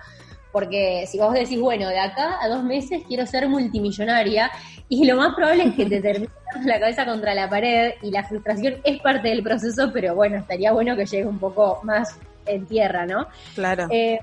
porque 0.55 1.03
si 1.05 1.17
vos 1.19 1.33
decís, 1.33 1.59
bueno, 1.59 1.89
de 1.89 1.99
acá 1.99 2.37
a 2.41 2.47
dos 2.47 2.63
meses 2.63 3.03
quiero 3.09 3.25
ser 3.25 3.49
multimillonaria, 3.49 4.49
y 4.87 5.03
lo 5.03 5.17
más 5.17 5.35
probable 5.35 5.65
es 5.65 5.75
que 5.75 5.85
te 5.85 5.99
termines 5.99 6.31
la 6.65 6.79
cabeza 6.79 7.05
contra 7.05 7.35
la 7.35 7.49
pared 7.49 7.95
y 8.01 8.09
la 8.09 8.23
frustración 8.23 8.75
es 8.85 9.01
parte 9.01 9.27
del 9.27 9.43
proceso, 9.43 9.91
pero 9.91 10.15
bueno, 10.15 10.37
estaría 10.37 10.71
bueno 10.71 10.95
que 10.95 11.05
llegue 11.05 11.25
un 11.25 11.39
poco 11.39 11.81
más 11.83 12.17
en 12.45 12.65
tierra, 12.67 13.05
¿no? 13.05 13.27
Claro. 13.53 13.87
Eh, 13.91 14.17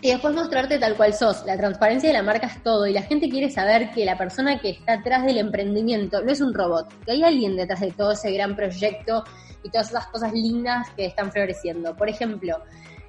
y 0.00 0.12
después 0.12 0.34
mostrarte 0.34 0.78
tal 0.78 0.94
cual 0.94 1.12
sos. 1.12 1.44
La 1.44 1.58
transparencia 1.58 2.08
de 2.08 2.14
la 2.14 2.22
marca 2.22 2.46
es 2.46 2.62
todo 2.62 2.86
y 2.86 2.94
la 2.94 3.02
gente 3.02 3.28
quiere 3.28 3.50
saber 3.50 3.90
que 3.90 4.06
la 4.06 4.16
persona 4.16 4.58
que 4.60 4.70
está 4.70 4.94
atrás 4.94 5.26
del 5.26 5.36
emprendimiento 5.36 6.22
no 6.22 6.32
es 6.32 6.40
un 6.40 6.54
robot, 6.54 6.90
que 7.04 7.12
hay 7.12 7.22
alguien 7.22 7.54
detrás 7.54 7.80
de 7.80 7.90
todo 7.90 8.12
ese 8.12 8.32
gran 8.32 8.56
proyecto 8.56 9.24
y 9.62 9.68
todas 9.68 9.90
esas 9.90 10.06
cosas 10.06 10.32
lindas 10.32 10.88
que 10.96 11.04
están 11.04 11.30
floreciendo. 11.30 11.94
Por 11.94 12.08
ejemplo, 12.08 12.62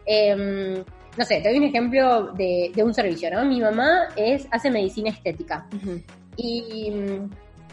em, 0.06 0.84
no 1.18 1.26
sé, 1.26 1.42
te 1.42 1.50
doy 1.50 1.58
un 1.58 1.64
ejemplo 1.66 2.34
de, 2.34 2.72
un 2.78 2.94
servicio, 2.94 3.30
¿no? 3.32 3.46
Mi 3.46 3.62
mamá 3.62 4.10
es, 4.16 4.48
hace 4.52 4.70
medicina 4.70 5.10
estética 5.10 5.68
y 6.38 6.92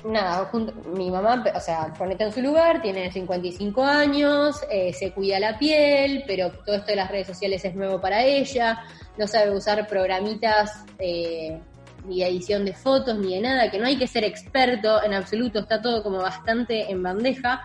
nada, 0.04 0.50
mi 0.94 1.10
mamá, 1.10 1.44
o 1.54 1.60
sea, 1.60 1.92
ponete 1.96 2.24
en 2.24 2.32
su 2.32 2.40
lugar, 2.40 2.82
tiene 2.82 3.10
55 3.10 3.84
años, 3.84 4.60
eh, 4.70 4.92
se 4.92 5.12
cuida 5.12 5.38
la 5.38 5.58
piel, 5.58 6.24
pero 6.26 6.50
todo 6.50 6.76
esto 6.76 6.88
de 6.88 6.96
las 6.96 7.10
redes 7.10 7.28
sociales 7.28 7.64
es 7.64 7.74
nuevo 7.74 8.00
para 8.00 8.24
ella, 8.24 8.80
no 9.16 9.26
sabe 9.26 9.54
usar 9.54 9.86
programitas 9.86 10.84
eh, 10.98 11.60
ni 12.06 12.20
de 12.20 12.26
edición 12.26 12.64
de 12.64 12.74
fotos 12.74 13.16
ni 13.18 13.34
de 13.34 13.40
nada, 13.40 13.70
que 13.70 13.78
no 13.78 13.86
hay 13.86 13.96
que 13.96 14.08
ser 14.08 14.24
experto 14.24 15.02
en 15.02 15.14
absoluto, 15.14 15.60
está 15.60 15.80
todo 15.80 16.02
como 16.02 16.18
bastante 16.18 16.90
en 16.90 17.02
bandeja. 17.02 17.62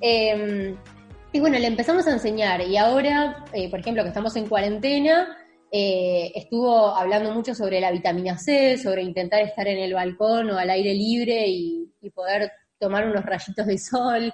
Em, 0.00 0.76
y 1.32 1.40
bueno, 1.40 1.58
le 1.58 1.66
empezamos 1.66 2.06
a 2.06 2.12
enseñar 2.12 2.60
y 2.62 2.76
ahora, 2.76 3.44
eh, 3.52 3.70
por 3.70 3.80
ejemplo, 3.80 4.02
que 4.02 4.08
estamos 4.08 4.34
en 4.36 4.48
cuarentena, 4.48 5.36
eh, 5.72 6.32
estuvo 6.34 6.88
hablando 6.88 7.32
mucho 7.32 7.54
sobre 7.54 7.80
la 7.80 7.92
vitamina 7.92 8.36
C, 8.36 8.76
sobre 8.76 9.02
intentar 9.02 9.40
estar 9.42 9.68
en 9.68 9.78
el 9.78 9.94
balcón 9.94 10.50
o 10.50 10.58
al 10.58 10.70
aire 10.70 10.94
libre 10.94 11.46
y, 11.46 11.86
poder 12.14 12.50
tomar 12.78 13.06
unos 13.06 13.24
rayitos 13.24 13.66
de 13.66 13.78
sol 13.78 14.32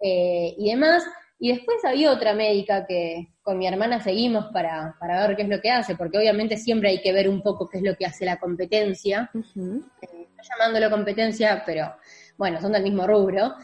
eh, 0.00 0.54
y 0.58 0.70
demás. 0.70 1.04
Y 1.38 1.52
después 1.52 1.84
había 1.84 2.10
otra 2.10 2.34
médica 2.34 2.86
que 2.86 3.34
con 3.42 3.58
mi 3.58 3.66
hermana 3.66 4.02
seguimos 4.02 4.46
para, 4.52 4.96
para, 4.98 5.26
ver 5.26 5.36
qué 5.36 5.42
es 5.42 5.48
lo 5.48 5.60
que 5.60 5.70
hace, 5.70 5.94
porque 5.94 6.18
obviamente 6.18 6.56
siempre 6.56 6.88
hay 6.88 7.02
que 7.02 7.12
ver 7.12 7.28
un 7.28 7.42
poco 7.42 7.68
qué 7.68 7.78
es 7.78 7.84
lo 7.84 7.94
que 7.94 8.06
hace 8.06 8.24
la 8.24 8.38
competencia. 8.38 9.30
Eh, 9.34 10.28
llamándolo 10.50 10.90
competencia, 10.90 11.62
pero 11.66 11.94
bueno, 12.38 12.60
son 12.60 12.72
del 12.72 12.82
mismo 12.82 13.06
rubro. 13.06 13.54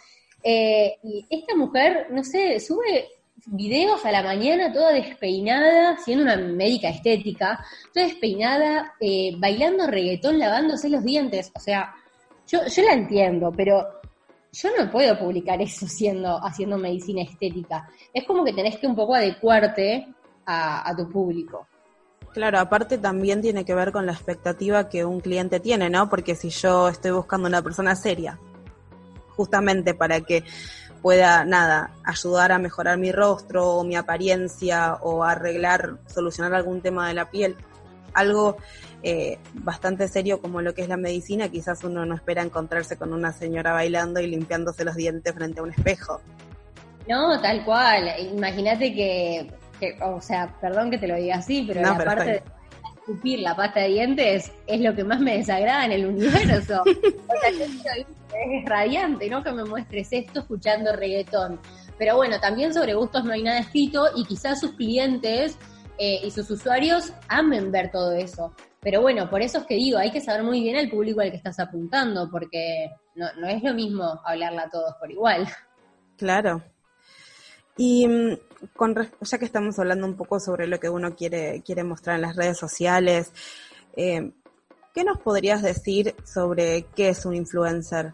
Y 1.02 1.26
esta 1.28 1.55
mujer, 1.55 2.07
no 2.11 2.25
sé, 2.25 2.59
sube 2.61 3.09
videos 3.47 4.05
a 4.05 4.12
la 4.12 4.23
mañana 4.23 4.73
toda 4.73 4.93
despeinada, 4.93 5.97
siendo 5.99 6.25
una 6.25 6.37
médica 6.37 6.88
estética, 6.88 7.64
toda 7.93 8.07
despeinada, 8.07 8.95
eh, 9.00 9.33
bailando 9.38 9.87
reggaetón, 9.87 10.38
lavándose 10.38 10.88
los 10.88 11.05
dientes. 11.05 11.50
O 11.55 11.61
sea, 11.61 11.95
yo, 12.47 12.61
yo 12.67 12.83
la 12.83 12.93
entiendo, 12.93 13.52
pero 13.57 13.87
yo 14.52 14.71
no 14.76 14.90
puedo 14.90 15.19
publicar 15.19 15.61
eso 15.61 15.87
siendo, 15.88 16.38
haciendo 16.45 16.78
medicina 16.78 17.23
estética. 17.23 17.88
Es 18.12 18.25
como 18.25 18.45
que 18.45 18.52
tenés 18.52 18.78
que 18.78 18.87
un 18.87 18.97
poco 18.97 19.14
adecuarte 19.14 20.09
a, 20.47 20.88
a 20.88 20.97
tu 20.97 21.09
público. 21.11 21.67
Claro, 22.33 22.59
aparte 22.59 22.99
también 22.99 23.40
tiene 23.40 23.64
que 23.64 23.75
ver 23.75 23.90
con 23.90 24.07
la 24.07 24.12
expectativa 24.12 24.88
que 24.88 25.05
un 25.05 25.21
cliente 25.21 25.61
tiene, 25.61 25.88
¿no? 25.88 26.09
Porque 26.09 26.35
si 26.35 26.50
yo 26.50 26.88
estoy 26.88 27.11
buscando 27.11 27.49
una 27.49 27.62
persona 27.62 27.97
seria, 27.97 28.38
justamente 29.38 29.95
para 29.95 30.21
que 30.21 30.42
pueda, 31.00 31.45
nada, 31.45 31.92
ayudar 32.04 32.50
a 32.50 32.59
mejorar 32.59 32.99
mi 32.99 33.12
rostro 33.12 33.68
o 33.68 33.85
mi 33.85 33.95
apariencia 33.95 34.95
o 35.00 35.23
arreglar, 35.23 35.99
solucionar 36.12 36.54
algún 36.54 36.80
tema 36.80 37.07
de 37.07 37.14
la 37.14 37.30
piel. 37.30 37.57
Algo 38.14 38.57
eh, 39.04 39.38
bastante 39.54 40.09
serio 40.09 40.40
como 40.40 40.61
lo 40.61 40.75
que 40.75 40.83
es 40.83 40.88
la 40.88 40.97
medicina, 40.97 41.49
quizás 41.49 41.85
uno 41.85 42.04
no 42.04 42.16
espera 42.16 42.42
encontrarse 42.42 42.97
con 42.97 43.12
una 43.12 43.33
señora 43.33 43.73
bailando 43.73 44.18
y 44.18 44.26
limpiándose 44.26 44.85
los 44.85 44.97
dientes 44.97 45.33
frente 45.33 45.61
a 45.61 45.62
un 45.62 45.71
espejo. 45.71 46.21
No, 47.09 47.40
tal 47.40 47.64
cual. 47.64 48.11
Imagínate 48.18 48.92
que, 48.92 49.52
o 50.02 50.21
sea, 50.21 50.52
perdón 50.61 50.90
que 50.90 50.99
te 50.99 51.07
lo 51.07 51.14
diga 51.14 51.37
así, 51.37 51.64
pero 51.66 51.80
la 51.80 51.97
parte 51.97 52.25
de 52.25 52.42
escupir 53.09 53.41
la 53.41 53.57
pasta 53.57 53.81
de 53.81 53.88
dientes 53.88 54.53
es 54.67 54.81
lo 54.81 54.95
que 54.95 55.03
más 55.03 55.21
me 55.21 55.38
desagrada 55.38 55.87
en 55.87 55.93
el 55.93 56.07
universo. 56.07 56.83
o 56.87 57.41
sea, 57.41 57.97
es 57.97 58.65
radiante, 58.67 59.31
¿no? 59.31 59.43
Que 59.43 59.53
me 59.53 59.65
muestres 59.65 60.09
esto 60.12 60.41
escuchando 60.41 60.95
reggaetón. 60.95 61.59
Pero 61.99 62.17
bueno, 62.17 62.38
también 62.38 62.75
sobre 62.75 62.95
gustos 62.95 63.25
no 63.25 63.33
hay 63.33 63.43
nada 63.43 63.61
escrito 63.61 64.09
y 64.15 64.25
quizás 64.25 64.61
sus 64.61 64.73
clientes 64.73 65.59
eh, 65.99 66.21
y 66.23 66.31
sus 66.31 66.50
usuarios 66.50 67.12
amen 67.29 67.73
ver 67.73 67.91
todo 67.91 68.12
eso. 68.12 68.53
Pero 68.81 69.00
bueno, 69.00 69.29
por 69.31 69.43
eso 69.43 69.59
es 69.59 69.65
que 69.65 69.75
digo, 69.75 69.99
hay 69.99 70.12
que 70.12 70.21
saber 70.21 70.43
muy 70.43 70.61
bien 70.61 70.77
al 70.77 70.91
público 70.91 71.21
al 71.21 71.31
que 71.31 71.37
estás 71.38 71.59
apuntando, 71.59 72.29
porque 72.31 72.91
no, 73.17 73.27
no 73.41 73.49
es 73.49 73.62
lo 73.62 73.75
mismo 73.75 74.21
hablarla 74.25 74.65
a 74.65 74.71
todos 74.71 74.95
por 75.00 75.11
igual. 75.11 75.49
Claro. 76.17 76.62
Y 77.77 78.07
mm, 78.07 78.38
con, 78.77 78.95
ya 79.21 79.38
que 79.38 79.45
estamos 79.45 79.79
hablando 79.79 80.07
un 80.07 80.17
poco 80.17 80.41
sobre 80.41 80.67
lo 80.67 80.81
que 80.81 80.88
uno 80.88 81.15
quiere, 81.15 81.62
quiere 81.65 81.85
mostrar 81.85 82.17
en 82.17 82.23
las 82.23 82.37
redes 82.37 82.59
sociales, 82.59 83.33
eh, 83.97 84.33
¿qué 84.95 85.05
nos 85.05 85.19
podrías 85.19 85.62
decir 85.62 86.15
sobre 86.25 86.87
qué 86.95 87.11
es 87.11 87.25
un 87.25 87.35
influencer? 87.35 88.12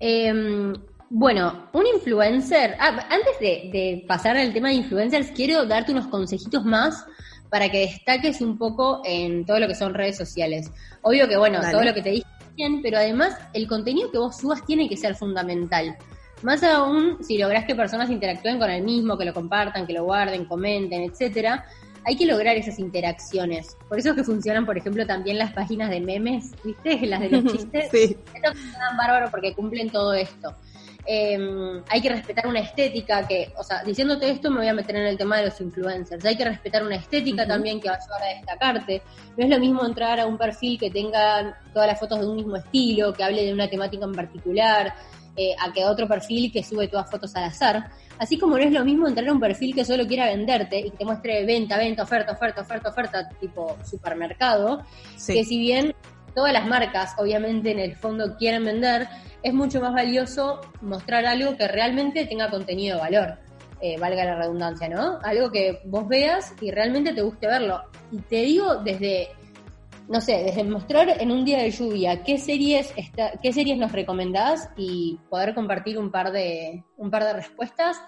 Em, 0.00 0.74
bueno, 1.10 1.68
un 1.72 1.86
influencer, 1.86 2.76
ah, 2.78 3.08
antes 3.10 3.38
de, 3.40 4.04
pasar 4.06 4.36
al 4.36 4.52
tema 4.52 4.68
de 4.68 4.74
influencers, 4.74 5.30
quiero 5.32 5.64
darte 5.66 5.92
unos 5.92 6.06
consejitos 6.08 6.64
más 6.64 7.04
para 7.50 7.70
que 7.70 7.80
destaques 7.80 8.40
un 8.40 8.58
poco 8.58 9.00
en 9.04 9.46
todo 9.46 9.58
lo 9.58 9.66
que 9.66 9.74
son 9.74 9.94
redes 9.94 10.18
sociales. 10.18 10.70
Obvio 11.02 11.26
que, 11.26 11.36
bueno, 11.36 11.60
todo 11.70 11.82
lo 11.82 11.94
que 11.94 12.02
te 12.02 12.10
dije 12.10 12.26
bien, 12.54 12.82
pero 12.82 12.98
además 12.98 13.34
el 13.54 13.66
contenido 13.66 14.10
que 14.10 14.18
vos 14.18 14.36
subas 14.36 14.64
tiene 14.66 14.88
que 14.88 14.96
ser 14.96 15.14
fundamental. 15.14 15.96
Más 16.42 16.62
aún 16.62 17.18
si 17.22 17.36
lográs 17.38 17.64
que 17.64 17.74
personas 17.74 18.10
interactúen 18.10 18.58
con 18.58 18.70
el 18.70 18.82
mismo, 18.82 19.18
que 19.18 19.24
lo 19.24 19.34
compartan, 19.34 19.86
que 19.86 19.92
lo 19.92 20.04
guarden, 20.04 20.44
comenten, 20.44 21.02
etcétera, 21.02 21.64
hay 22.04 22.16
que 22.16 22.26
lograr 22.26 22.56
esas 22.56 22.78
interacciones. 22.78 23.76
Por 23.88 23.98
eso 23.98 24.10
es 24.10 24.16
que 24.16 24.24
funcionan, 24.24 24.64
por 24.64 24.78
ejemplo, 24.78 25.04
también 25.06 25.36
las 25.36 25.52
páginas 25.52 25.90
de 25.90 26.00
memes, 26.00 26.52
¿viste? 26.64 26.98
Las 27.06 27.20
de 27.20 27.28
los 27.28 27.52
chistes. 27.52 27.88
sí. 27.90 28.16
Estas 28.34 28.56
funcionan 28.56 28.96
bárbaro 28.96 29.30
porque 29.30 29.54
cumplen 29.54 29.90
todo 29.90 30.14
esto. 30.14 30.54
Em, 31.10 31.82
hay 31.88 32.02
que 32.02 32.10
respetar 32.10 32.46
una 32.46 32.60
estética 32.60 33.26
que, 33.26 33.50
o 33.56 33.62
sea, 33.62 33.82
diciéndote 33.82 34.30
esto 34.30 34.50
me 34.50 34.58
voy 34.58 34.68
a 34.68 34.74
meter 34.74 34.94
en 34.94 35.06
el 35.06 35.16
tema 35.16 35.38
de 35.38 35.46
los 35.46 35.58
influencers. 35.60 36.22
Hay 36.24 36.36
que 36.36 36.44
respetar 36.44 36.84
una 36.84 36.96
estética 36.96 37.46
también 37.46 37.80
que 37.80 37.88
va 37.88 37.94
a 37.94 37.98
ayudar 37.98 38.22
a 38.22 38.38
destacarte. 38.38 39.02
No 39.36 39.44
es 39.44 39.50
lo 39.50 39.58
mismo 39.58 39.86
entrar 39.86 40.20
a 40.20 40.26
un 40.26 40.36
perfil 40.36 40.78
que 40.78 40.90
tenga 40.90 41.58
todas 41.72 41.88
las 41.88 41.98
fotos 41.98 42.20
de 42.20 42.26
un 42.26 42.36
mismo 42.36 42.56
estilo, 42.56 43.14
que 43.14 43.24
hable 43.24 43.42
de 43.44 43.54
una 43.54 43.68
temática 43.68 44.04
en 44.04 44.12
particular, 44.12 44.94
eh, 45.40 45.54
a 45.56 45.72
que 45.72 45.84
otro 45.84 46.08
perfil 46.08 46.50
que 46.50 46.64
sube 46.64 46.88
todas 46.88 47.08
fotos 47.08 47.36
al 47.36 47.44
azar. 47.44 47.90
Así 48.18 48.36
como 48.36 48.56
no 48.56 48.64
es 48.64 48.72
lo 48.72 48.84
mismo 48.84 49.06
entrar 49.06 49.28
a 49.28 49.32
un 49.32 49.38
perfil 49.38 49.72
que 49.72 49.84
solo 49.84 50.04
quiera 50.04 50.26
venderte 50.26 50.80
y 50.80 50.90
que 50.90 50.96
te 50.96 51.04
muestre 51.04 51.44
venta, 51.46 51.78
venta, 51.78 52.02
oferta, 52.02 52.32
oferta, 52.32 52.62
oferta, 52.62 52.88
oferta, 52.88 53.28
tipo 53.40 53.76
supermercado, 53.84 54.82
que 55.24 55.44
si 55.44 55.60
bien 55.60 55.94
todas 56.34 56.52
las 56.52 56.66
marcas 56.66 57.14
obviamente 57.18 57.70
en 57.70 57.78
el 57.78 57.94
fondo 57.94 58.36
quieren 58.36 58.64
vender, 58.64 59.06
es 59.44 59.54
mucho 59.54 59.80
más 59.80 59.94
valioso 59.94 60.60
mostrar 60.80 61.24
algo 61.24 61.56
que 61.56 61.68
realmente 61.68 62.26
tenga 62.26 62.50
contenido 62.50 62.96
de 62.96 63.02
valor, 63.02 63.38
eh, 63.80 63.96
valga 63.96 64.24
la 64.24 64.34
redundancia, 64.34 64.88
¿no? 64.88 65.20
Algo 65.22 65.52
que 65.52 65.82
vos 65.84 66.08
veas 66.08 66.52
y 66.60 66.72
realmente 66.72 67.12
te 67.12 67.22
guste 67.22 67.46
verlo. 67.46 67.84
Y 68.10 68.18
te 68.22 68.42
digo 68.42 68.74
desde, 68.76 69.28
no 70.08 70.20
sé, 70.20 70.42
desde 70.44 70.64
mostrar 70.64 71.20
en 71.20 71.30
un 71.30 71.44
día 71.44 71.58
de 71.58 71.70
lluvia 71.70 72.22
qué 72.22 72.38
series, 72.38 72.92
está, 72.96 73.32
qué 73.42 73.52
series 73.52 73.78
nos 73.78 73.92
recomendás 73.92 74.70
y 74.76 75.18
poder 75.28 75.54
compartir 75.54 75.98
un 75.98 76.10
par 76.10 76.32
de, 76.32 76.84
un 76.96 77.10
par 77.10 77.24
de 77.24 77.34
respuestas, 77.34 78.00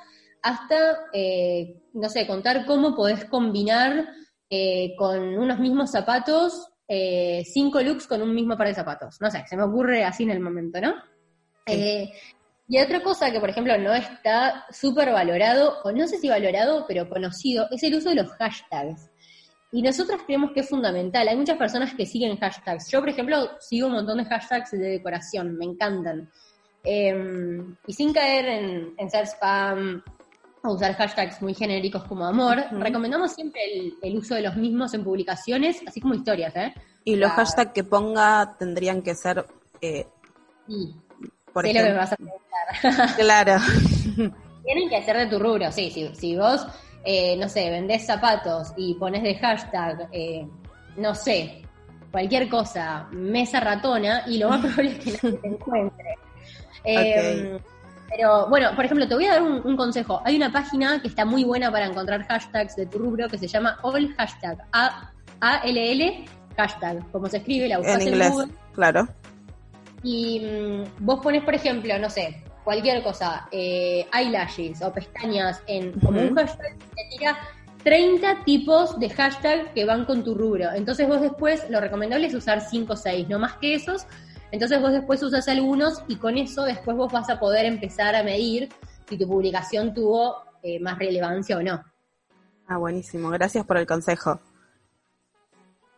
hasta, 0.42 0.98
eh, 1.12 1.82
no 1.92 2.08
sé, 2.08 2.26
contar 2.26 2.64
cómo 2.64 2.94
podés 2.94 3.26
combinar 3.26 4.08
eh, 4.48 4.94
con 4.96 5.38
unos 5.38 5.58
mismos 5.58 5.90
zapatos 5.90 6.70
eh, 6.92 7.44
cinco 7.44 7.80
looks 7.80 8.08
con 8.08 8.20
un 8.20 8.34
mismo 8.34 8.56
par 8.56 8.66
de 8.66 8.74
zapatos. 8.74 9.16
No 9.20 9.30
sé, 9.30 9.44
se 9.46 9.56
me 9.56 9.62
ocurre 9.62 10.02
así 10.02 10.24
en 10.24 10.30
el 10.30 10.40
momento, 10.40 10.80
¿no? 10.80 10.94
Eh, 11.66 12.10
y 12.66 12.78
otra 12.80 13.00
cosa 13.00 13.30
que, 13.30 13.38
por 13.38 13.48
ejemplo, 13.48 13.78
no 13.78 13.94
está 13.94 14.66
súper 14.70 15.12
valorado, 15.12 15.80
o 15.84 15.92
no 15.92 16.08
sé 16.08 16.18
si 16.18 16.28
valorado, 16.28 16.86
pero 16.88 17.08
conocido, 17.08 17.68
es 17.70 17.82
el 17.84 17.94
uso 17.94 18.08
de 18.08 18.16
los 18.16 18.30
hashtags. 18.32 19.09
Y 19.72 19.82
nosotros 19.82 20.22
creemos 20.26 20.50
que 20.52 20.60
es 20.60 20.68
fundamental. 20.68 21.28
Hay 21.28 21.36
muchas 21.36 21.56
personas 21.56 21.94
que 21.94 22.04
siguen 22.04 22.36
hashtags. 22.36 22.90
Yo, 22.90 23.00
por 23.00 23.08
ejemplo, 23.08 23.50
sigo 23.60 23.86
un 23.86 23.94
montón 23.94 24.18
de 24.18 24.24
hashtags 24.24 24.72
de 24.72 24.78
decoración, 24.78 25.56
me 25.56 25.64
encantan. 25.64 26.28
Em, 26.82 27.76
y 27.86 27.92
sin 27.92 28.12
caer 28.12 28.46
en, 28.46 28.94
en 28.96 29.10
ser 29.10 29.26
spam 29.26 30.02
o 30.62 30.72
usar 30.72 30.94
hashtags 30.94 31.40
muy 31.40 31.54
genéricos 31.54 32.04
como 32.04 32.26
amor, 32.26 32.58
recomendamos 32.72 33.32
siempre 33.32 33.60
el, 34.02 34.16
uso 34.16 34.34
de 34.34 34.42
los 34.42 34.56
mismos 34.56 34.92
en 34.94 35.04
publicaciones, 35.04 35.80
así 35.86 36.00
como 36.00 36.14
historias, 36.14 36.54
¿eh? 36.56 36.74
Y 37.04 37.16
los 37.16 37.30
hashtags 37.30 37.72
que 37.72 37.84
ponga 37.84 38.56
tendrían 38.58 39.02
que 39.02 39.14
ser... 39.14 39.46
Eh, 39.80 40.06
por 41.52 41.66
ejemplo. 41.66 41.82
lo 41.82 41.88
que 41.88 41.92
me 41.92 41.98
vas 41.98 42.12
a 42.12 42.16
preguntar. 42.16 43.16
claro. 43.16 43.62
Tienen 44.64 44.88
que 44.88 45.02
ser 45.02 45.16
de 45.16 45.26
tu 45.26 45.38
rubro, 45.38 45.72
sí. 45.72 45.90
Si, 45.90 46.14
si 46.14 46.36
vos, 46.36 46.66
eh, 47.04 47.36
no 47.36 47.48
sé, 47.48 47.70
vendés 47.70 48.06
zapatos 48.06 48.72
y 48.76 48.94
pones 48.94 49.22
de 49.22 49.34
hashtag, 49.36 50.08
eh, 50.12 50.46
no 50.96 51.14
sé, 51.14 51.62
cualquier 52.10 52.48
cosa, 52.48 53.08
mesa 53.12 53.60
ratona, 53.60 54.24
y 54.26 54.38
lo 54.38 54.48
más 54.48 54.60
probable 54.64 54.92
es 54.92 54.98
que 54.98 55.12
nadie 55.12 55.38
te 55.38 55.48
encuentre. 55.48 56.14
Eh, 56.84 57.60
pero 58.08 58.48
bueno, 58.48 58.74
por 58.74 58.84
ejemplo, 58.84 59.06
te 59.06 59.14
voy 59.14 59.26
a 59.26 59.34
dar 59.34 59.42
un, 59.42 59.76
consejo. 59.76 60.20
Hay 60.24 60.36
una 60.36 60.50
página 60.50 61.00
que 61.00 61.08
está 61.08 61.24
muy 61.24 61.44
buena 61.44 61.70
para 61.70 61.86
encontrar 61.86 62.26
hashtags 62.26 62.74
de 62.74 62.86
tu 62.86 62.98
rubro 62.98 63.28
que 63.28 63.38
se 63.38 63.46
llama 63.46 63.78
All 63.82 64.12
Hashtag. 64.16 64.58
A-L-L 64.72 66.24
hashtag. 66.56 67.10
Como 67.12 67.28
se 67.28 67.38
escribe, 67.38 67.68
la 67.68 67.78
buscas 67.78 68.02
en, 68.02 68.08
inglés, 68.08 68.30
Google. 68.30 68.48
Claro. 68.74 69.08
Y 70.02 70.40
mm, 70.40 71.04
vos 71.04 71.20
pones, 71.20 71.44
por 71.44 71.54
ejemplo, 71.54 71.98
no 71.98 72.10
sé, 72.10 72.42
cualquier 72.64 73.02
cosa, 73.02 73.48
eh, 73.50 74.06
eyelashes 74.12 74.82
o 74.82 74.92
pestañas 74.92 75.62
en 75.66 75.92
como 76.00 76.20
un 76.20 76.34
hashtag, 76.34 76.76
te 76.78 77.16
tira 77.16 77.38
30 77.82 78.44
tipos 78.44 78.98
de 78.98 79.08
hashtag 79.10 79.72
que 79.72 79.84
van 79.84 80.04
con 80.04 80.22
tu 80.22 80.34
rubro. 80.34 80.72
Entonces 80.72 81.08
vos 81.08 81.20
después, 81.20 81.68
lo 81.70 81.80
recomendable 81.80 82.26
es 82.26 82.34
usar 82.34 82.60
5 82.60 82.92
o 82.92 82.96
6, 82.96 83.28
no 83.28 83.38
más 83.38 83.54
que 83.54 83.74
esos, 83.74 84.06
entonces 84.52 84.80
vos 84.80 84.92
después 84.92 85.22
usas 85.22 85.48
algunos 85.48 86.02
y 86.08 86.16
con 86.16 86.36
eso 86.36 86.64
después 86.64 86.96
vos 86.96 87.12
vas 87.12 87.30
a 87.30 87.38
poder 87.38 87.66
empezar 87.66 88.14
a 88.16 88.22
medir 88.22 88.68
si 89.08 89.16
tu 89.16 89.26
publicación 89.26 89.94
tuvo 89.94 90.36
eh, 90.62 90.80
más 90.80 90.98
relevancia 90.98 91.56
o 91.56 91.62
no. 91.62 91.82
Ah, 92.66 92.78
buenísimo. 92.78 93.30
Gracias 93.30 93.64
por 93.64 93.78
el 93.78 93.86
consejo. 93.86 94.40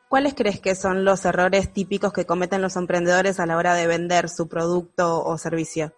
¿Cuáles 0.08 0.34
crees 0.34 0.60
que 0.60 0.74
son 0.74 1.04
los 1.04 1.24
errores 1.24 1.72
típicos 1.72 2.12
que 2.12 2.26
cometen 2.26 2.60
los 2.60 2.76
emprendedores 2.76 3.40
a 3.40 3.46
la 3.46 3.56
hora 3.56 3.74
de 3.74 3.86
vender 3.86 4.28
su 4.28 4.46
producto 4.46 5.24
o 5.24 5.38
servicio? 5.38 5.94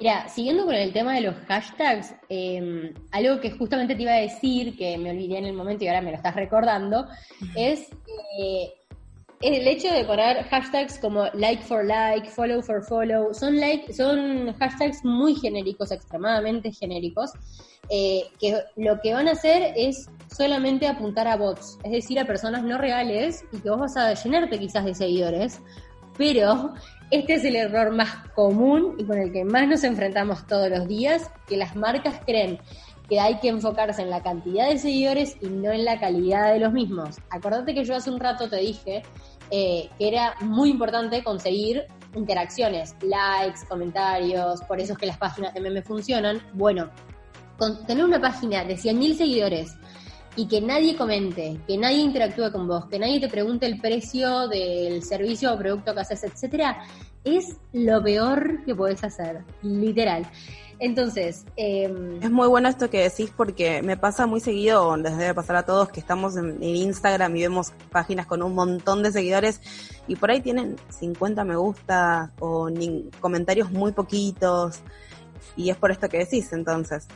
Mira, 0.00 0.28
siguiendo 0.28 0.64
con 0.64 0.76
el 0.76 0.92
tema 0.92 1.14
de 1.14 1.22
los 1.22 1.34
hashtags, 1.48 2.14
em, 2.28 2.94
algo 3.10 3.40
que 3.40 3.50
justamente 3.50 3.96
te 3.96 4.02
iba 4.02 4.12
a 4.12 4.20
decir, 4.20 4.76
que 4.76 4.96
me 4.96 5.10
olvidé 5.10 5.38
en 5.38 5.46
el 5.46 5.54
momento 5.54 5.82
y 5.82 5.88
ahora 5.88 6.02
me 6.02 6.10
lo 6.10 6.16
estás 6.16 6.36
recordando, 6.36 7.08
es 7.56 7.88
eh, 8.38 8.72
el 9.40 9.66
hecho 9.66 9.92
de 9.92 10.04
poner 10.04 10.44
hashtags 10.44 11.00
como 11.00 11.26
like 11.34 11.64
for 11.64 11.84
like, 11.84 12.28
follow 12.28 12.62
for 12.62 12.80
follow, 12.84 13.34
son 13.34 13.58
like, 13.58 13.92
son 13.92 14.52
hashtags 14.54 15.04
muy 15.04 15.34
genéricos, 15.34 15.90
extremadamente 15.90 16.72
genéricos, 16.72 17.32
eh, 17.90 18.22
que 18.38 18.56
lo 18.76 19.00
que 19.00 19.14
van 19.14 19.26
a 19.26 19.32
hacer 19.32 19.72
es 19.74 20.08
solamente 20.30 20.86
apuntar 20.86 21.26
a 21.26 21.36
bots, 21.36 21.76
es 21.82 21.90
decir, 21.90 22.20
a 22.20 22.24
personas 22.24 22.62
no 22.62 22.78
reales 22.78 23.44
y 23.52 23.58
que 23.58 23.70
vos 23.70 23.80
vas 23.80 23.96
a 23.96 24.14
llenarte 24.14 24.60
quizás 24.60 24.84
de 24.84 24.94
seguidores, 24.94 25.60
pero 26.16 26.74
este 27.10 27.34
es 27.34 27.44
el 27.44 27.56
error 27.56 27.90
más 27.94 28.28
común 28.34 28.94
y 28.98 29.04
con 29.04 29.18
el 29.18 29.32
que 29.32 29.44
más 29.44 29.66
nos 29.66 29.84
enfrentamos 29.84 30.46
todos 30.46 30.68
los 30.68 30.86
días, 30.86 31.30
que 31.46 31.56
las 31.56 31.74
marcas 31.74 32.20
creen 32.26 32.58
que 33.08 33.18
hay 33.20 33.38
que 33.38 33.48
enfocarse 33.48 34.02
en 34.02 34.10
la 34.10 34.22
cantidad 34.22 34.68
de 34.68 34.78
seguidores 34.78 35.36
y 35.40 35.46
no 35.46 35.72
en 35.72 35.84
la 35.84 35.98
calidad 35.98 36.52
de 36.52 36.60
los 36.60 36.72
mismos. 36.72 37.16
Acordate 37.30 37.74
que 37.74 37.84
yo 37.84 37.96
hace 37.96 38.10
un 38.10 38.20
rato 38.20 38.48
te 38.48 38.56
dije 38.56 39.02
eh, 39.50 39.88
que 39.98 40.08
era 40.08 40.34
muy 40.42 40.68
importante 40.68 41.24
conseguir 41.24 41.86
interacciones, 42.14 42.94
likes, 43.00 43.60
comentarios, 43.68 44.60
por 44.62 44.80
eso 44.80 44.92
es 44.92 44.98
que 44.98 45.06
las 45.06 45.16
páginas 45.16 45.54
de 45.54 45.60
meme 45.60 45.82
funcionan. 45.82 46.42
Bueno, 46.52 46.90
tener 47.86 48.04
una 48.04 48.20
página 48.20 48.64
de 48.64 48.76
100.000 48.76 49.14
seguidores 49.14 49.76
y 50.38 50.46
que 50.46 50.60
nadie 50.60 50.96
comente, 50.96 51.58
que 51.66 51.76
nadie 51.76 51.96
interactúe 51.96 52.52
con 52.52 52.68
vos, 52.68 52.86
que 52.86 53.00
nadie 53.00 53.18
te 53.18 53.28
pregunte 53.28 53.66
el 53.66 53.80
precio 53.80 54.46
del 54.46 55.02
servicio 55.02 55.52
o 55.52 55.58
producto 55.58 55.92
que 55.92 56.00
haces, 56.00 56.22
etcétera, 56.22 56.84
es 57.24 57.56
lo 57.72 58.00
peor 58.04 58.64
que 58.64 58.72
podés 58.72 59.02
hacer, 59.02 59.42
literal. 59.62 60.30
Entonces, 60.78 61.44
em, 61.56 62.22
es 62.22 62.30
muy 62.30 62.46
bueno 62.46 62.68
esto 62.68 62.88
que 62.88 63.02
decís 63.02 63.32
porque 63.36 63.82
me 63.82 63.96
pasa 63.96 64.28
muy 64.28 64.38
seguido, 64.38 64.96
les 64.96 65.18
debe 65.18 65.34
pasar 65.34 65.56
a 65.56 65.64
todos 65.64 65.88
que 65.88 65.98
estamos 65.98 66.36
en, 66.36 66.62
Instagram 66.62 67.34
y 67.34 67.40
vemos 67.40 67.72
páginas 67.90 68.26
con 68.26 68.40
un 68.44 68.54
montón 68.54 69.02
de 69.02 69.10
seguidores 69.10 69.60
y 70.06 70.14
por 70.14 70.30
ahí 70.30 70.40
tienen 70.40 70.76
50 70.88 71.42
me 71.42 71.56
gusta 71.56 72.30
o 72.38 72.68
comentarios 73.18 73.72
muy 73.72 73.90
poquitos 73.90 74.78
y 75.56 75.70
es 75.70 75.76
por 75.76 75.90
esto 75.90 76.08
que 76.08 76.18
decís 76.18 76.52
entonces. 76.52 77.08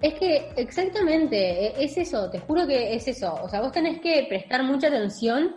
Es 0.00 0.14
que 0.14 0.50
exactamente, 0.56 1.36
e, 1.36 1.84
es 1.84 1.96
eso, 1.96 2.30
te 2.30 2.40
juro 2.40 2.66
que 2.66 2.94
es 2.94 3.08
eso. 3.08 3.34
O 3.42 3.48
sea, 3.48 3.60
vos 3.60 3.72
tenés 3.72 4.00
que 4.00 4.26
prestar 4.28 4.62
mucha 4.62 4.88
atención 4.88 5.54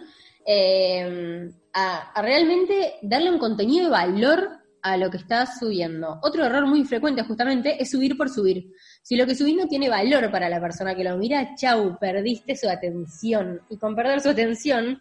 a, 1.74 2.12
a 2.14 2.22
realmente 2.22 2.96
darle 3.02 3.30
un 3.30 3.38
contenido 3.38 3.86
de 3.86 3.92
valor 3.92 4.60
a 4.82 4.98
lo 4.98 5.10
que 5.10 5.18
estás 5.18 5.60
subiendo. 5.60 6.20
Otro 6.24 6.46
error 6.46 6.66
muy 6.66 6.84
frecuente 6.86 7.24
justamente 7.24 7.82
es 7.82 7.92
subir 7.92 8.18
por 8.18 8.30
subir. 8.30 8.72
Si 9.02 9.16
lo 9.16 9.26
que 9.26 9.36
subís 9.36 9.56
no 9.56 9.68
tiene 9.68 9.90
valor 9.90 10.32
para 10.32 10.50
la 10.50 10.60
persona 10.60 10.96
que 10.96 11.04
lo 11.04 11.18
mira, 11.18 11.56
chau, 11.56 11.98
perdiste 12.00 12.56
su 12.56 12.70
atención. 12.70 13.62
Y 13.70 13.78
con 13.78 13.96
perder 13.96 14.22
su 14.22 14.30
atención, 14.30 15.00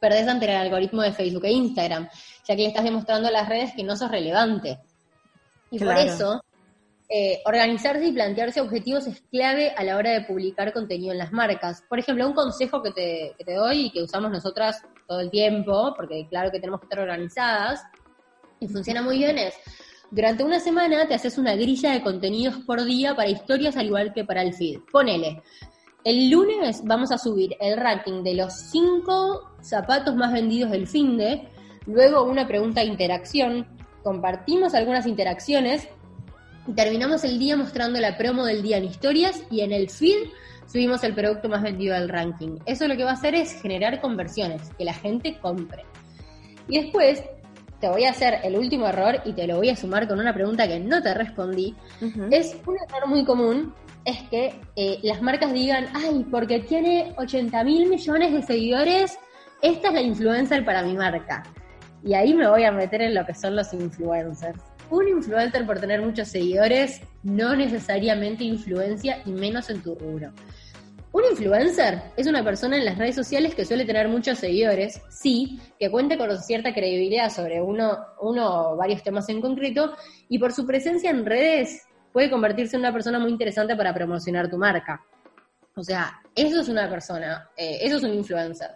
perdés 0.00 0.26
ante 0.28 0.46
el 0.46 0.56
algoritmo 0.56 1.02
de 1.02 1.12
Facebook 1.12 1.44
e 1.44 1.52
Instagram, 1.52 2.08
ya 2.46 2.56
que 2.56 2.62
le 2.62 2.68
estás 2.68 2.84
demostrando 2.84 3.28
a 3.28 3.32
las 3.32 3.48
redes 3.48 3.72
que 3.74 3.84
no 3.84 3.96
sos 3.96 4.10
relevante. 4.10 4.78
Y 5.70 5.78
por 5.78 5.96
eso, 5.96 6.42
eh, 7.08 7.40
organizarse 7.44 8.06
y 8.06 8.12
plantearse 8.12 8.60
objetivos 8.60 9.06
es 9.06 9.22
clave 9.30 9.72
a 9.76 9.84
la 9.84 9.96
hora 9.96 10.10
de 10.10 10.22
publicar 10.22 10.72
contenido 10.72 11.12
en 11.12 11.18
las 11.18 11.32
marcas. 11.32 11.82
Por 11.88 11.98
ejemplo, 11.98 12.26
un 12.26 12.34
consejo 12.34 12.82
que 12.82 12.90
te, 12.90 13.34
que 13.38 13.44
te 13.44 13.54
doy 13.54 13.86
y 13.86 13.90
que 13.90 14.02
usamos 14.02 14.30
nosotras 14.30 14.82
todo 15.06 15.20
el 15.20 15.30
tiempo, 15.30 15.94
porque 15.96 16.26
claro 16.28 16.50
que 16.50 16.58
tenemos 16.58 16.80
que 16.80 16.86
estar 16.86 17.00
organizadas, 17.00 17.82
y 18.58 18.68
funciona 18.68 19.02
muy 19.02 19.18
bien 19.18 19.38
es, 19.38 19.54
durante 20.10 20.44
una 20.44 20.60
semana 20.60 21.06
te 21.06 21.14
haces 21.14 21.36
una 21.38 21.54
grilla 21.54 21.92
de 21.92 22.02
contenidos 22.02 22.56
por 22.66 22.84
día 22.84 23.14
para 23.14 23.28
historias 23.28 23.76
al 23.76 23.86
igual 23.86 24.12
que 24.12 24.24
para 24.24 24.42
el 24.42 24.54
feed. 24.54 24.80
Ponele, 24.90 25.42
el 26.04 26.30
lunes 26.30 26.82
vamos 26.84 27.10
a 27.10 27.18
subir 27.18 27.56
el 27.60 27.76
ranking 27.76 28.22
de 28.22 28.34
los 28.34 28.52
cinco 28.52 29.50
zapatos 29.60 30.14
más 30.14 30.32
vendidos 30.32 30.70
del 30.70 30.86
fin 30.86 31.16
de 31.16 31.48
luego 31.86 32.24
una 32.24 32.46
pregunta 32.46 32.80
de 32.80 32.86
interacción, 32.86 33.66
compartimos 34.02 34.74
algunas 34.74 35.06
interacciones 35.06 35.88
y 36.66 36.72
terminamos 36.72 37.24
el 37.24 37.38
día 37.38 37.56
mostrando 37.56 38.00
la 38.00 38.16
promo 38.16 38.44
del 38.44 38.62
día 38.62 38.78
en 38.78 38.84
historias 38.84 39.42
y 39.50 39.60
en 39.60 39.72
el 39.72 39.90
feed 39.90 40.28
subimos 40.66 41.04
el 41.04 41.14
producto 41.14 41.48
más 41.48 41.62
vendido 41.62 41.94
del 41.94 42.08
ranking. 42.08 42.58
Eso 42.66 42.88
lo 42.88 42.96
que 42.96 43.04
va 43.04 43.10
a 43.10 43.14
hacer 43.14 43.34
es 43.34 43.60
generar 43.60 44.00
conversiones, 44.00 44.70
que 44.76 44.84
la 44.84 44.94
gente 44.94 45.38
compre. 45.40 45.84
Y 46.68 46.80
después 46.82 47.22
te 47.80 47.88
voy 47.88 48.04
a 48.04 48.10
hacer 48.10 48.38
el 48.42 48.56
último 48.56 48.86
error 48.86 49.20
y 49.24 49.32
te 49.32 49.46
lo 49.46 49.56
voy 49.56 49.70
a 49.70 49.76
sumar 49.76 50.08
con 50.08 50.18
una 50.18 50.34
pregunta 50.34 50.66
que 50.66 50.80
no 50.80 51.02
te 51.02 51.14
respondí. 51.14 51.76
Es 52.30 52.56
un 52.66 52.76
error 52.88 53.08
muy 53.08 53.24
común, 53.24 53.74
es 54.04 54.22
que 54.28 54.60
eh, 54.76 54.98
las 55.02 55.22
marcas 55.22 55.52
digan, 55.52 55.86
ay, 55.94 56.24
porque 56.30 56.60
tiene 56.60 57.12
80 57.16 57.64
mil 57.64 57.88
millones 57.88 58.32
de 58.32 58.42
seguidores, 58.42 59.18
esta 59.62 59.88
es 59.88 59.94
la 59.94 60.00
influencer 60.00 60.64
para 60.64 60.82
mi 60.82 60.94
marca. 60.94 61.42
Y 62.04 62.14
ahí 62.14 62.34
me 62.34 62.48
voy 62.48 62.64
a 62.64 62.72
meter 62.72 63.02
en 63.02 63.14
lo 63.14 63.26
que 63.26 63.34
son 63.34 63.56
los 63.56 63.72
influencers. 63.72 64.60
Un 64.90 65.08
influencer 65.08 65.66
por 65.66 65.80
tener 65.80 66.00
muchos 66.00 66.28
seguidores 66.28 67.00
no 67.22 67.56
necesariamente 67.56 68.44
influencia 68.44 69.20
y 69.24 69.30
menos 69.30 69.68
en 69.70 69.82
tu 69.82 69.94
rubro. 69.96 70.32
Un 71.12 71.24
influencer 71.30 72.12
es 72.16 72.26
una 72.26 72.44
persona 72.44 72.76
en 72.76 72.84
las 72.84 72.98
redes 72.98 73.14
sociales 73.14 73.54
que 73.54 73.64
suele 73.64 73.84
tener 73.84 74.06
muchos 74.06 74.38
seguidores, 74.38 75.00
sí, 75.08 75.58
que 75.78 75.90
cuente 75.90 76.18
con 76.18 76.38
cierta 76.40 76.74
credibilidad 76.74 77.30
sobre 77.30 77.60
uno, 77.60 77.98
uno 78.20 78.72
o 78.72 78.76
varios 78.76 79.02
temas 79.02 79.28
en 79.30 79.40
concreto, 79.40 79.96
y 80.28 80.38
por 80.38 80.52
su 80.52 80.66
presencia 80.66 81.10
en 81.10 81.24
redes 81.24 81.82
puede 82.12 82.30
convertirse 82.30 82.76
en 82.76 82.80
una 82.80 82.92
persona 82.92 83.18
muy 83.18 83.30
interesante 83.30 83.74
para 83.74 83.94
promocionar 83.94 84.50
tu 84.50 84.58
marca. 84.58 85.04
O 85.74 85.82
sea, 85.82 86.20
eso 86.34 86.60
es 86.60 86.68
una 86.68 86.88
persona, 86.88 87.48
eh, 87.56 87.78
eso 87.80 87.96
es 87.96 88.02
un 88.02 88.12
influencer. 88.12 88.72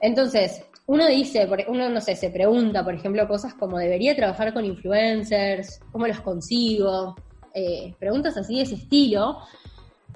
Entonces, 0.00 0.62
uno 0.86 1.06
dice, 1.08 1.48
uno 1.68 1.88
no 1.88 2.00
sé, 2.00 2.14
se 2.14 2.30
pregunta, 2.30 2.84
por 2.84 2.94
ejemplo, 2.94 3.26
cosas 3.26 3.54
como 3.54 3.78
debería 3.78 4.14
trabajar 4.14 4.54
con 4.54 4.64
influencers, 4.64 5.80
cómo 5.90 6.06
los 6.06 6.20
consigo, 6.20 7.16
eh, 7.52 7.94
preguntas 7.98 8.36
así 8.36 8.56
de 8.56 8.62
ese 8.62 8.76
estilo, 8.76 9.38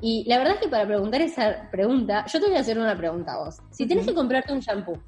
y 0.00 0.24
la 0.28 0.38
verdad 0.38 0.54
es 0.54 0.60
que 0.60 0.68
para 0.68 0.86
preguntar 0.86 1.20
esa 1.20 1.68
pregunta, 1.70 2.24
yo 2.26 2.40
te 2.40 2.46
voy 2.46 2.56
a 2.56 2.60
hacer 2.60 2.78
una 2.78 2.96
pregunta 2.96 3.34
a 3.34 3.44
vos. 3.44 3.56
Si 3.70 3.86
tienes 3.86 4.06
que 4.06 4.14
comprarte 4.14 4.52
un 4.52 4.60
shampoo, 4.60 4.98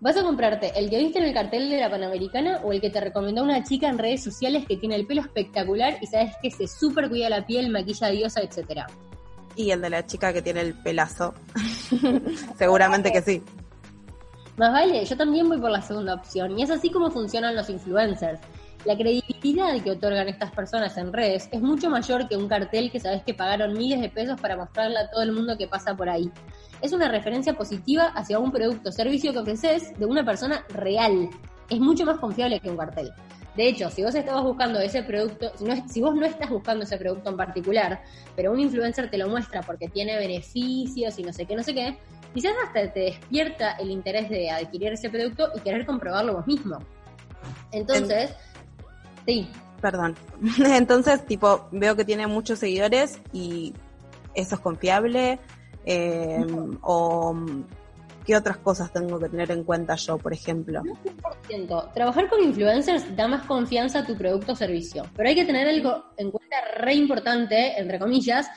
¿vas 0.00 0.16
a 0.16 0.22
comprarte 0.22 0.72
el 0.76 0.88
que 0.90 0.98
viste 0.98 1.18
en 1.18 1.26
el 1.26 1.34
cartel 1.34 1.68
de 1.68 1.78
la 1.78 1.90
Panamericana 1.90 2.60
o 2.64 2.72
el 2.72 2.80
que 2.80 2.90
te 2.90 3.00
recomendó 3.00 3.42
una 3.42 3.62
chica 3.62 3.88
en 3.88 3.98
redes 3.98 4.24
sociales 4.24 4.64
que 4.66 4.78
tiene 4.78 4.96
el 4.96 5.06
pelo 5.06 5.20
espectacular 5.20 5.98
y 6.00 6.06
sabes 6.06 6.34
que 6.42 6.50
se 6.50 6.66
súper 6.66 7.08
cuida 7.08 7.28
la 7.28 7.46
piel, 7.46 7.70
maquilla 7.70 8.08
diosa, 8.08 8.40
etcétera? 8.40 8.86
Y 9.54 9.70
el 9.70 9.80
de 9.80 9.90
la 9.90 10.06
chica 10.06 10.32
que 10.32 10.42
tiene 10.42 10.62
el 10.62 10.74
pelazo. 10.74 11.34
Seguramente 12.58 13.12
que 13.12 13.22
sí. 13.22 13.42
Más 14.56 14.72
vale, 14.72 15.04
yo 15.04 15.16
también 15.16 15.48
voy 15.48 15.60
por 15.60 15.70
la 15.70 15.82
segunda 15.82 16.14
opción. 16.14 16.58
Y 16.58 16.62
es 16.62 16.70
así 16.70 16.90
como 16.90 17.10
funcionan 17.10 17.54
los 17.54 17.68
influencers. 17.68 18.40
La 18.86 18.96
credibilidad 18.96 19.82
que 19.82 19.90
otorgan 19.90 20.28
estas 20.28 20.50
personas 20.52 20.96
en 20.96 21.12
redes 21.12 21.48
es 21.52 21.60
mucho 21.60 21.90
mayor 21.90 22.28
que 22.28 22.36
un 22.36 22.48
cartel 22.48 22.90
que 22.90 23.00
sabes 23.00 23.22
que 23.24 23.34
pagaron 23.34 23.72
miles 23.72 24.00
de 24.00 24.08
pesos 24.08 24.40
para 24.40 24.56
mostrarle 24.56 24.98
a 24.98 25.10
todo 25.10 25.22
el 25.22 25.32
mundo 25.32 25.58
que 25.58 25.66
pasa 25.66 25.94
por 25.94 26.08
ahí. 26.08 26.30
Es 26.80 26.92
una 26.92 27.08
referencia 27.08 27.54
positiva 27.54 28.04
hacia 28.14 28.38
un 28.38 28.52
producto 28.52 28.90
o 28.90 28.92
servicio 28.92 29.32
que 29.32 29.40
ofreces 29.40 29.98
de 29.98 30.06
una 30.06 30.24
persona 30.24 30.64
real. 30.68 31.28
Es 31.68 31.80
mucho 31.80 32.06
más 32.06 32.18
confiable 32.18 32.60
que 32.60 32.70
un 32.70 32.76
cartel. 32.76 33.12
De 33.56 33.68
hecho, 33.68 33.90
si 33.90 34.02
vos 34.02 34.14
estabas 34.14 34.44
buscando 34.44 34.80
ese 34.80 35.02
producto, 35.02 35.50
si, 35.56 35.64
si, 35.88 36.00
vos 36.00 36.14
no 36.14 36.26
estás 36.26 36.50
buscando 36.50 36.84
ese 36.84 36.98
producto 36.98 37.30
en 37.30 37.36
particular, 37.36 38.02
pero 38.34 38.52
un 38.52 38.60
influencer 38.60 39.10
te 39.10 39.18
lo 39.18 39.28
muestra 39.28 39.62
porque 39.62 39.88
tiene 39.88 40.16
beneficios 40.18 41.18
y 41.18 41.22
no 41.22 41.32
sé 41.32 41.46
qué, 41.46 41.56
no 41.56 41.62
sé 41.62 41.74
qué, 41.74 41.96
quizás 42.34 42.52
hasta 42.66 42.92
te 42.92 43.00
despierta 43.00 43.72
el 43.72 43.90
interés 43.90 44.28
de 44.28 44.50
adquirir 44.50 44.92
ese 44.92 45.08
producto 45.08 45.50
y 45.56 45.60
querer 45.60 45.86
comprobarlo 45.86 46.34
vos 46.34 46.46
mismo. 46.46 46.78
Entonces, 47.72 48.34
Sí. 49.26 49.48
Perdón. 49.80 50.14
Entonces, 50.64 51.24
tipo, 51.26 51.68
veo 51.72 51.96
que 51.96 52.04
tiene 52.04 52.26
muchos 52.26 52.60
seguidores 52.60 53.20
y 53.32 53.74
eso 54.34 54.54
es 54.54 54.60
confiable. 54.60 55.38
Eh, 55.84 56.44
o 56.82 57.36
qué 58.26 58.36
otras 58.36 58.58
cosas 58.58 58.92
tengo 58.92 59.18
que 59.20 59.28
tener 59.28 59.50
en 59.52 59.62
cuenta 59.62 59.94
yo, 59.94 60.18
por 60.18 60.32
ejemplo. 60.32 60.82
100%. 61.48 61.92
Trabajar 61.94 62.28
con 62.28 62.42
influencers 62.42 63.16
da 63.16 63.28
más 63.28 63.46
confianza 63.46 64.00
a 64.00 64.06
tu 64.06 64.16
producto 64.16 64.52
o 64.52 64.56
servicio, 64.56 65.04
pero 65.14 65.28
hay 65.28 65.36
que 65.36 65.44
tener 65.44 65.68
algo 65.68 66.04
en 66.16 66.30
cuenta 66.32 66.56
re 66.76 66.94
importante, 66.94 67.78
entre 67.78 67.98
comillas, 67.98 68.48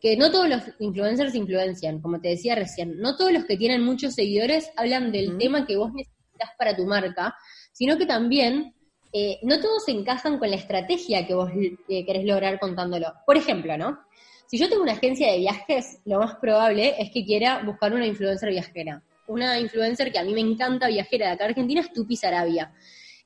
que 0.00 0.16
no 0.16 0.30
todos 0.30 0.48
los 0.48 0.62
influencers 0.78 1.34
influencian, 1.34 2.00
como 2.00 2.20
te 2.20 2.28
decía 2.28 2.54
recién, 2.54 2.98
no 2.98 3.16
todos 3.16 3.32
los 3.32 3.44
que 3.44 3.56
tienen 3.56 3.82
muchos 3.82 4.14
seguidores 4.14 4.70
hablan 4.76 5.12
del 5.12 5.36
tema 5.36 5.66
que 5.66 5.76
vos 5.76 5.92
necesitas 5.92 6.50
para 6.56 6.74
tu 6.74 6.86
marca, 6.86 7.36
sino 7.72 7.98
que 7.98 8.06
también 8.06 8.74
eh, 9.12 9.38
no 9.42 9.60
todos 9.60 9.84
se 9.84 9.92
encajan 9.92 10.38
con 10.38 10.50
la 10.50 10.56
estrategia 10.56 11.26
que 11.26 11.34
vos 11.34 11.50
eh, 11.88 12.06
querés 12.06 12.24
lograr 12.24 12.58
contándolo. 12.60 13.12
Por 13.26 13.36
ejemplo, 13.36 13.76
¿no? 13.76 13.98
Si 14.46 14.56
yo 14.56 14.68
tengo 14.68 14.82
una 14.82 14.92
agencia 14.92 15.30
de 15.30 15.38
viajes, 15.38 16.00
lo 16.06 16.20
más 16.20 16.36
probable 16.36 16.94
es 16.98 17.10
que 17.10 17.24
quiera 17.26 17.62
buscar 17.64 17.92
una 17.92 18.06
influencer 18.06 18.48
viajera. 18.50 19.02
Una 19.28 19.58
influencer 19.60 20.10
que 20.10 20.18
a 20.18 20.24
mí 20.24 20.34
me 20.34 20.40
encanta 20.40 20.88
viajera 20.88 21.26
de 21.26 21.32
acá 21.32 21.44
a 21.44 21.48
Argentina 21.48 21.80
es 21.80 21.92
Tupi 21.92 22.16
Sarabia. 22.16 22.72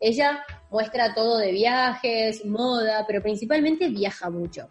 Ella 0.00 0.44
muestra 0.70 1.14
todo 1.14 1.38
de 1.38 1.52
viajes, 1.52 2.44
moda, 2.44 3.04
pero 3.06 3.22
principalmente 3.22 3.88
viaja 3.88 4.28
mucho. 4.28 4.66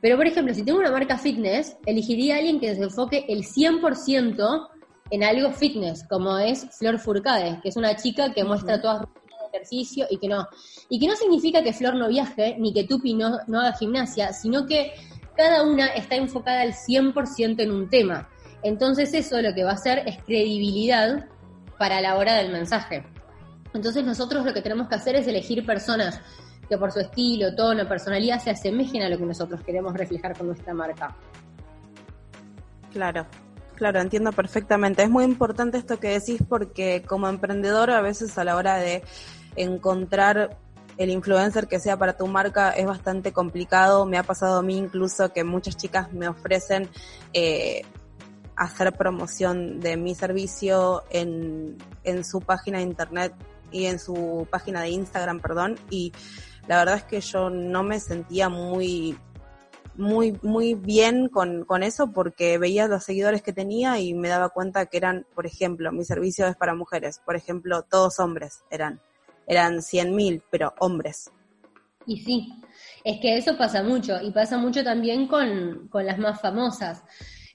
Pero, 0.00 0.16
por 0.16 0.26
ejemplo, 0.26 0.54
si 0.54 0.62
tengo 0.62 0.78
una 0.78 0.90
marca 0.90 1.18
fitness, 1.18 1.76
elegiría 1.86 2.36
a 2.36 2.38
alguien 2.38 2.60
que 2.60 2.74
se 2.74 2.82
enfoque 2.82 3.24
el 3.28 3.44
100% 3.44 4.68
en 5.10 5.24
algo 5.24 5.50
fitness, 5.50 6.04
como 6.08 6.38
es 6.38 6.68
Flor 6.78 6.98
Furcade, 6.98 7.60
que 7.62 7.70
es 7.70 7.76
una 7.76 7.96
chica 7.96 8.32
que 8.32 8.44
muestra 8.44 8.80
todas 8.80 9.08
ejercicio 9.52 10.06
y 10.10 10.18
que 10.18 10.28
no. 10.28 10.46
Y 10.88 10.98
que 11.00 11.06
no 11.06 11.16
significa 11.16 11.62
que 11.62 11.72
Flor 11.72 11.94
no 11.94 12.08
viaje, 12.08 12.56
ni 12.58 12.72
que 12.72 12.84
Tupi 12.84 13.14
no, 13.14 13.38
no 13.46 13.60
haga 13.60 13.72
gimnasia, 13.72 14.32
sino 14.32 14.66
que 14.66 14.92
cada 15.36 15.62
una 15.62 15.86
está 15.88 16.16
enfocada 16.16 16.62
al 16.62 16.74
100% 16.74 17.62
en 17.62 17.70
un 17.70 17.88
tema. 17.88 18.28
Entonces 18.62 19.14
eso 19.14 19.40
lo 19.40 19.54
que 19.54 19.64
va 19.64 19.70
a 19.70 19.74
hacer 19.74 20.02
es 20.06 20.18
credibilidad 20.24 21.26
para 21.78 22.00
la 22.00 22.16
hora 22.16 22.34
del 22.34 22.52
mensaje. 22.52 23.04
Entonces 23.74 24.04
nosotros 24.04 24.44
lo 24.44 24.52
que 24.52 24.62
tenemos 24.62 24.88
que 24.88 24.96
hacer 24.96 25.16
es 25.16 25.26
elegir 25.26 25.64
personas 25.64 26.20
que 26.68 26.76
por 26.76 26.92
su 26.92 27.00
estilo, 27.00 27.54
tono, 27.54 27.88
personalidad 27.88 28.42
se 28.42 28.50
asemejen 28.50 29.02
a 29.02 29.08
lo 29.08 29.16
que 29.16 29.24
nosotros 29.24 29.62
queremos 29.62 29.94
reflejar 29.94 30.36
con 30.36 30.48
nuestra 30.48 30.74
marca. 30.74 31.16
Claro, 32.92 33.26
claro, 33.74 34.00
entiendo 34.00 34.32
perfectamente. 34.32 35.02
Es 35.02 35.10
muy 35.10 35.24
importante 35.24 35.78
esto 35.78 35.98
que 35.98 36.08
decís 36.08 36.42
porque 36.46 37.02
como 37.06 37.28
emprendedor 37.28 37.90
a 37.90 38.00
veces 38.00 38.36
a 38.38 38.44
la 38.44 38.56
hora 38.56 38.76
de 38.76 39.02
encontrar 39.56 40.58
el 40.98 41.10
influencer 41.10 41.68
que 41.68 41.78
sea 41.78 41.96
para 41.96 42.16
tu 42.16 42.26
marca 42.26 42.70
es 42.70 42.84
bastante 42.84 43.32
complicado. 43.32 44.04
Me 44.04 44.18
ha 44.18 44.24
pasado 44.24 44.58
a 44.58 44.62
mí 44.62 44.76
incluso 44.76 45.32
que 45.32 45.44
muchas 45.44 45.76
chicas 45.76 46.12
me 46.12 46.28
ofrecen 46.28 46.88
eh, 47.32 47.82
hacer 48.58 48.92
promoción 48.92 49.80
de 49.80 49.96
mi 49.96 50.14
servicio 50.14 51.04
en, 51.10 51.76
en 52.04 52.24
su 52.24 52.40
página 52.40 52.78
de 52.78 52.84
internet 52.84 53.34
y 53.70 53.86
en 53.86 53.98
su 53.98 54.46
página 54.50 54.82
de 54.82 54.90
Instagram, 54.90 55.40
perdón, 55.40 55.76
y 55.90 56.12
la 56.66 56.78
verdad 56.78 56.96
es 56.96 57.04
que 57.04 57.20
yo 57.20 57.50
no 57.50 57.82
me 57.82 58.00
sentía 58.00 58.48
muy 58.48 59.16
muy 59.94 60.38
muy 60.42 60.74
bien 60.74 61.28
con, 61.28 61.64
con 61.64 61.82
eso 61.82 62.12
porque 62.12 62.56
veía 62.56 62.86
los 62.86 63.02
seguidores 63.02 63.42
que 63.42 63.52
tenía 63.52 63.98
y 63.98 64.14
me 64.14 64.28
daba 64.28 64.48
cuenta 64.50 64.86
que 64.86 64.96
eran, 64.96 65.26
por 65.34 65.44
ejemplo, 65.44 65.90
mi 65.90 66.04
servicio 66.04 66.46
es 66.46 66.56
para 66.56 66.74
mujeres, 66.74 67.20
por 67.24 67.34
ejemplo, 67.34 67.82
todos 67.82 68.20
hombres 68.20 68.62
eran 68.70 69.00
eran 69.48 69.78
100.000, 69.78 70.42
pero 70.50 70.74
hombres. 70.78 71.32
Y 72.06 72.18
sí, 72.18 72.52
es 73.02 73.20
que 73.20 73.36
eso 73.36 73.56
pasa 73.56 73.82
mucho, 73.82 74.20
y 74.22 74.30
pasa 74.30 74.58
mucho 74.58 74.84
también 74.84 75.26
con, 75.26 75.88
las 75.92 76.18
más 76.18 76.40
famosas. 76.40 77.02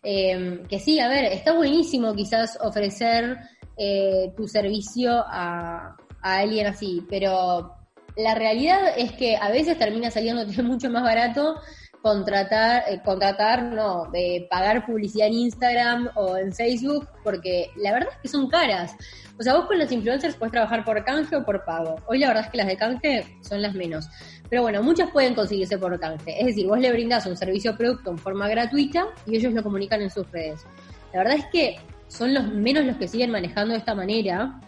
Eh, 0.04 0.64
que 0.68 0.80
sí, 0.80 1.00
a 1.00 1.08
ver, 1.08 1.26
está 1.26 1.54
buenísimo 1.54 2.14
quizás 2.14 2.58
ofrecer 2.62 3.38
eh, 3.78 4.34
tu 4.36 4.48
servicio 4.48 5.24
a, 5.26 5.96
a 6.22 6.38
alguien 6.38 6.68
así, 6.68 7.06
pero 7.10 7.76
la 8.16 8.36
realidad 8.36 8.94
es 8.98 9.14
que 9.14 9.36
a 9.36 9.50
veces 9.50 9.78
termina 9.78 10.12
saliéndote 10.12 10.62
mucho 10.64 10.90
más 10.90 11.04
barato 11.04 11.56
contratar, 12.04 12.84
eh, 12.90 13.00
contratar, 13.02 13.64
no, 13.64 14.10
de 14.12 14.46
pagar 14.50 14.86
publicidad 14.86 15.28
en 15.28 15.34
Instagram 15.36 16.10
o 16.16 16.36
en 16.36 16.54
Facebook, 16.54 17.08
porque 17.24 17.70
la 17.78 17.94
verdad 17.94 18.10
es 18.12 18.18
que 18.24 18.28
son 18.28 18.50
caras. 18.50 18.94
O 19.40 19.42
sea, 19.42 19.56
vos 19.56 19.68
con 19.68 19.80
los 19.80 19.90
influencers 19.90 20.36
puedes 20.36 20.52
trabajar 20.52 20.84
por 20.84 21.02
canje 21.06 21.38
o 21.38 21.46
por 21.46 21.64
pago. 21.64 21.96
Hoy 22.08 22.20
la 22.20 22.28
verdad 22.28 22.44
es 22.44 22.52
que 22.52 22.58
las 22.58 22.68
de 22.68 22.76
canje 22.76 23.38
son 23.40 23.62
las 23.62 23.74
menos. 23.74 24.10
Pero 24.50 24.64
bueno, 24.64 24.84
muchas 24.84 25.12
pueden 25.12 25.34
conseguirse 25.34 25.78
por 25.78 25.98
canje. 25.98 26.38
Es 26.42 26.48
decir, 26.48 26.68
vos 26.68 26.78
le 26.78 26.92
brindás 26.92 27.26
un 27.26 27.38
servicio 27.38 27.72
o 27.72 27.78
producto 27.78 28.12
en 28.12 28.18
forma 28.18 28.50
gratuita 28.50 29.08
y 29.26 29.38
ellos 29.38 29.54
lo 29.54 29.64
comunican 29.64 30.02
en 30.02 30.10
sus 30.10 30.30
redes. 30.30 30.66
La 31.14 31.20
verdad 31.20 31.38
es 31.38 31.46
que 31.54 31.78
son 32.10 32.34
los 32.34 32.46
menos 32.46 32.84
los 32.84 32.98
que 32.98 33.08
siguen 33.08 33.32
manejando 33.32 33.76
de 33.76 33.80
esta 33.80 33.96
manera, 33.96 34.60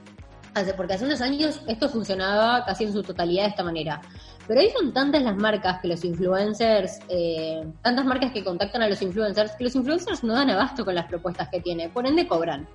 porque 0.78 0.93
hace 0.93 1.04
unos 1.04 1.19
años 1.19 1.62
esto 1.67 1.89
funcionaba 1.89 2.63
casi 2.63 2.86
en 2.86 2.93
su 2.93 3.04
totalidad 3.04 3.43
de 3.43 3.50
esta 3.50 3.63
manera. 3.63 4.02
Pero 4.47 4.62
hoy 4.62 4.69
son 4.69 4.93
tantas 4.93 5.23
las 5.23 5.36
marcas 5.36 5.79
que 5.81 5.88
los 5.88 6.03
influencers, 6.05 6.99
eh, 7.10 7.63
tantas 7.81 8.05
marcas 8.05 8.31
que 8.31 8.43
contactan 8.43 8.84
a 8.84 8.89
los 8.89 9.01
influencers, 9.01 9.53
que 9.53 9.63
los 9.63 9.75
influencers 9.75 10.23
no 10.23 10.34
dan 10.34 10.49
abasto 10.51 10.86
con 10.86 10.93
las 10.93 11.08
propuestas 11.08 11.49
que 11.49 11.62
tiene, 11.62 11.89
por 11.89 12.05
ende 12.05 12.27
cobran. 12.27 12.67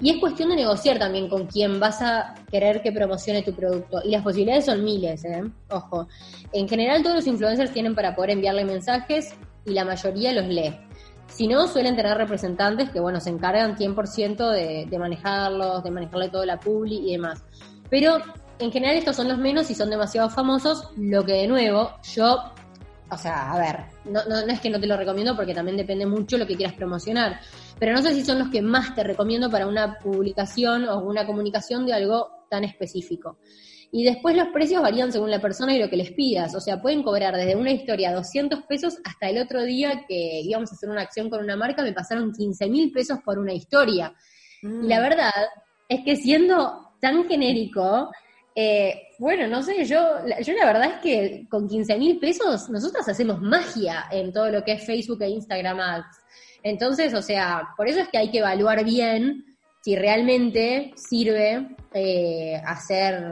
y 0.00 0.10
es 0.10 0.18
cuestión 0.18 0.50
de 0.50 0.56
negociar 0.56 0.96
también 0.98 1.28
con 1.28 1.46
quién 1.46 1.80
vas 1.80 2.00
a 2.02 2.34
querer 2.50 2.82
que 2.82 2.92
promocione 2.92 3.42
tu 3.42 3.52
producto. 3.52 4.00
Y 4.04 4.10
las 4.10 4.22
posibilidades 4.22 4.66
son 4.66 4.84
miles, 4.84 5.24
¿eh? 5.24 5.42
Ojo. 5.70 6.06
En 6.52 6.68
general 6.68 7.02
todos 7.02 7.16
los 7.16 7.26
influencers 7.26 7.72
tienen 7.72 7.96
para 7.96 8.14
poder 8.14 8.30
enviarle 8.30 8.64
mensajes 8.64 9.34
y 9.66 9.72
la 9.72 9.84
mayoría 9.84 10.32
los 10.32 10.46
lee. 10.46 10.72
Si 11.26 11.48
no, 11.48 11.66
suelen 11.66 11.96
tener 11.96 12.16
representantes 12.16 12.90
que, 12.90 13.00
bueno, 13.00 13.20
se 13.20 13.30
encargan 13.30 13.76
100% 13.76 14.50
de, 14.50 14.86
de 14.88 14.98
manejarlos, 14.98 15.82
de 15.82 15.90
manejarle 15.90 16.28
toda 16.28 16.46
la 16.46 16.60
publi 16.60 16.98
y 17.08 17.12
demás. 17.12 17.44
Pero 17.90 18.18
en 18.58 18.72
general 18.72 18.96
estos 18.96 19.16
son 19.16 19.28
los 19.28 19.38
menos 19.38 19.70
y 19.70 19.74
son 19.74 19.90
demasiado 19.90 20.30
famosos, 20.30 20.90
lo 20.96 21.24
que 21.24 21.32
de 21.32 21.48
nuevo 21.48 21.92
yo, 22.14 22.52
o 23.10 23.16
sea, 23.16 23.52
a 23.52 23.58
ver, 23.58 23.84
no, 24.04 24.24
no, 24.24 24.44
no 24.44 24.52
es 24.52 24.60
que 24.60 24.70
no 24.70 24.80
te 24.80 24.86
lo 24.86 24.96
recomiendo 24.96 25.36
porque 25.36 25.54
también 25.54 25.76
depende 25.76 26.06
mucho 26.06 26.38
lo 26.38 26.46
que 26.46 26.56
quieras 26.56 26.74
promocionar, 26.74 27.40
pero 27.78 27.92
no 27.92 28.02
sé 28.02 28.14
si 28.14 28.24
son 28.24 28.38
los 28.38 28.48
que 28.48 28.62
más 28.62 28.94
te 28.94 29.04
recomiendo 29.04 29.50
para 29.50 29.66
una 29.66 29.98
publicación 29.98 30.88
o 30.88 31.00
una 31.00 31.26
comunicación 31.26 31.86
de 31.86 31.94
algo 31.94 32.44
tan 32.50 32.64
específico. 32.64 33.38
Y 33.90 34.04
después 34.04 34.36
los 34.36 34.48
precios 34.48 34.82
varían 34.82 35.12
según 35.12 35.30
la 35.30 35.40
persona 35.40 35.74
y 35.74 35.78
lo 35.78 35.88
que 35.88 35.96
les 35.96 36.12
pidas. 36.12 36.54
O 36.54 36.60
sea, 36.60 36.80
pueden 36.80 37.02
cobrar 37.02 37.34
desde 37.34 37.56
una 37.56 37.70
historia 37.70 38.12
200 38.12 38.64
pesos 38.64 38.98
hasta 39.02 39.30
el 39.30 39.38
otro 39.40 39.62
día 39.64 40.04
que 40.06 40.42
íbamos 40.42 40.70
a 40.70 40.74
hacer 40.74 40.90
una 40.90 41.02
acción 41.02 41.30
con 41.30 41.42
una 41.42 41.56
marca, 41.56 41.82
me 41.82 41.94
pasaron 41.94 42.32
15 42.32 42.68
mil 42.68 42.92
pesos 42.92 43.18
por 43.24 43.38
una 43.38 43.54
historia. 43.54 44.14
Y 44.62 44.86
la 44.86 44.98
mm. 44.98 45.02
verdad 45.02 45.32
es 45.88 46.04
que 46.04 46.16
siendo 46.16 46.92
tan 47.00 47.26
genérico, 47.26 48.10
eh, 48.60 49.12
bueno, 49.20 49.46
no 49.46 49.62
sé, 49.62 49.84
yo, 49.84 50.16
yo 50.42 50.52
la 50.54 50.66
verdad 50.66 50.94
es 50.96 51.00
que 51.00 51.46
con 51.48 51.68
15 51.68 51.96
mil 51.96 52.18
pesos 52.18 52.68
nosotros 52.68 53.08
hacemos 53.08 53.40
magia 53.40 54.06
en 54.10 54.32
todo 54.32 54.50
lo 54.50 54.64
que 54.64 54.72
es 54.72 54.84
Facebook 54.84 55.22
e 55.22 55.28
Instagram 55.28 55.78
Ads. 55.78 56.16
Entonces, 56.64 57.14
o 57.14 57.22
sea, 57.22 57.68
por 57.76 57.86
eso 57.86 58.00
es 58.00 58.08
que 58.08 58.18
hay 58.18 58.32
que 58.32 58.38
evaluar 58.38 58.84
bien 58.84 59.44
si 59.80 59.94
realmente 59.94 60.90
sirve 60.96 61.68
eh, 61.94 62.60
hacer, 62.66 63.24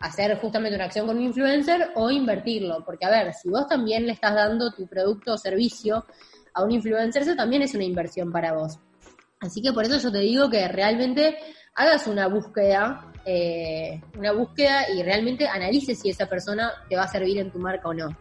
hacer 0.00 0.40
justamente 0.40 0.74
una 0.74 0.86
acción 0.86 1.06
con 1.06 1.16
un 1.16 1.22
influencer 1.22 1.92
o 1.94 2.10
invertirlo. 2.10 2.84
Porque, 2.84 3.06
a 3.06 3.10
ver, 3.10 3.34
si 3.34 3.50
vos 3.50 3.68
también 3.68 4.04
le 4.04 4.14
estás 4.14 4.34
dando 4.34 4.72
tu 4.72 4.88
producto 4.88 5.34
o 5.34 5.38
servicio 5.38 6.06
a 6.54 6.64
un 6.64 6.72
influencer, 6.72 7.22
eso 7.22 7.36
también 7.36 7.62
es 7.62 7.72
una 7.76 7.84
inversión 7.84 8.32
para 8.32 8.52
vos. 8.54 8.80
Así 9.38 9.62
que 9.62 9.72
por 9.72 9.84
eso 9.84 9.98
yo 9.98 10.10
te 10.10 10.18
digo 10.18 10.50
que 10.50 10.66
realmente 10.66 11.36
hagas 11.74 12.08
una 12.08 12.26
búsqueda, 12.26 13.11
eh, 13.24 14.00
una 14.18 14.32
búsqueda 14.32 14.90
y 14.90 15.02
realmente 15.02 15.46
analices 15.46 16.00
si 16.00 16.10
esa 16.10 16.26
persona 16.26 16.72
te 16.88 16.96
va 16.96 17.04
a 17.04 17.08
servir 17.08 17.38
en 17.38 17.50
tu 17.50 17.58
marca 17.58 17.88
o 17.88 17.94
no. 17.94 18.16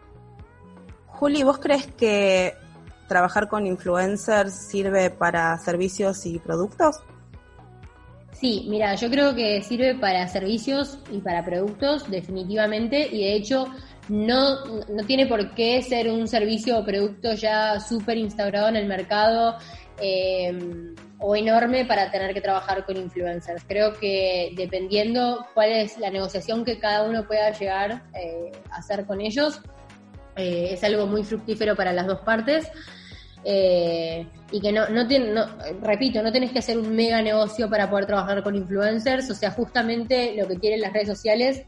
Juli, 1.07 1.43
¿vos 1.43 1.59
crees 1.59 1.87
que 1.87 2.53
trabajar 3.07 3.47
con 3.47 3.67
influencers 3.67 4.53
sirve 4.53 5.09
para 5.09 5.57
servicios 5.57 6.25
y 6.25 6.39
productos? 6.39 7.01
Sí, 8.31 8.65
mira, 8.69 8.95
yo 8.95 9.09
creo 9.09 9.35
que 9.35 9.61
sirve 9.61 9.93
para 9.93 10.27
servicios 10.27 10.97
y 11.11 11.19
para 11.19 11.45
productos 11.45 12.09
definitivamente 12.09 13.07
y 13.11 13.19
de 13.19 13.35
hecho 13.35 13.67
no, 14.09 14.65
no 14.65 15.03
tiene 15.05 15.25
por 15.27 15.53
qué 15.53 15.81
ser 15.81 16.09
un 16.09 16.27
servicio 16.27 16.79
o 16.79 16.85
producto 16.85 17.33
ya 17.33 17.79
súper 17.79 18.17
instaurado 18.17 18.67
en 18.69 18.75
el 18.75 18.87
mercado 18.87 19.57
eh, 19.99 20.93
o 21.19 21.35
enorme 21.35 21.85
para 21.85 22.09
tener 22.09 22.33
que 22.33 22.41
trabajar 22.41 22.85
con 22.85 22.97
influencers. 22.97 23.63
Creo 23.67 23.93
que 23.93 24.53
dependiendo 24.57 25.45
cuál 25.53 25.71
es 25.71 25.97
la 25.99 26.09
negociación 26.09 26.65
que 26.65 26.79
cada 26.79 27.03
uno 27.03 27.27
pueda 27.27 27.51
llegar 27.51 28.03
eh, 28.15 28.51
a 28.71 28.77
hacer 28.77 29.05
con 29.05 29.21
ellos, 29.21 29.61
eh, 30.35 30.69
es 30.71 30.83
algo 30.83 31.05
muy 31.05 31.23
fructífero 31.23 31.75
para 31.75 31.93
las 31.93 32.07
dos 32.07 32.19
partes. 32.21 32.67
Y 33.43 34.61
que 34.61 34.71
no, 34.71 34.87
no, 34.89 35.03
no, 35.03 35.45
repito, 35.81 36.21
no 36.21 36.31
tenés 36.31 36.51
que 36.51 36.59
hacer 36.59 36.77
un 36.77 36.95
mega 36.95 37.21
negocio 37.21 37.69
para 37.69 37.89
poder 37.89 38.05
trabajar 38.05 38.43
con 38.43 38.55
influencers, 38.55 39.29
o 39.31 39.35
sea, 39.35 39.51
justamente 39.51 40.35
lo 40.35 40.47
que 40.47 40.59
quieren 40.59 40.81
las 40.81 40.93
redes 40.93 41.07
sociales 41.07 41.65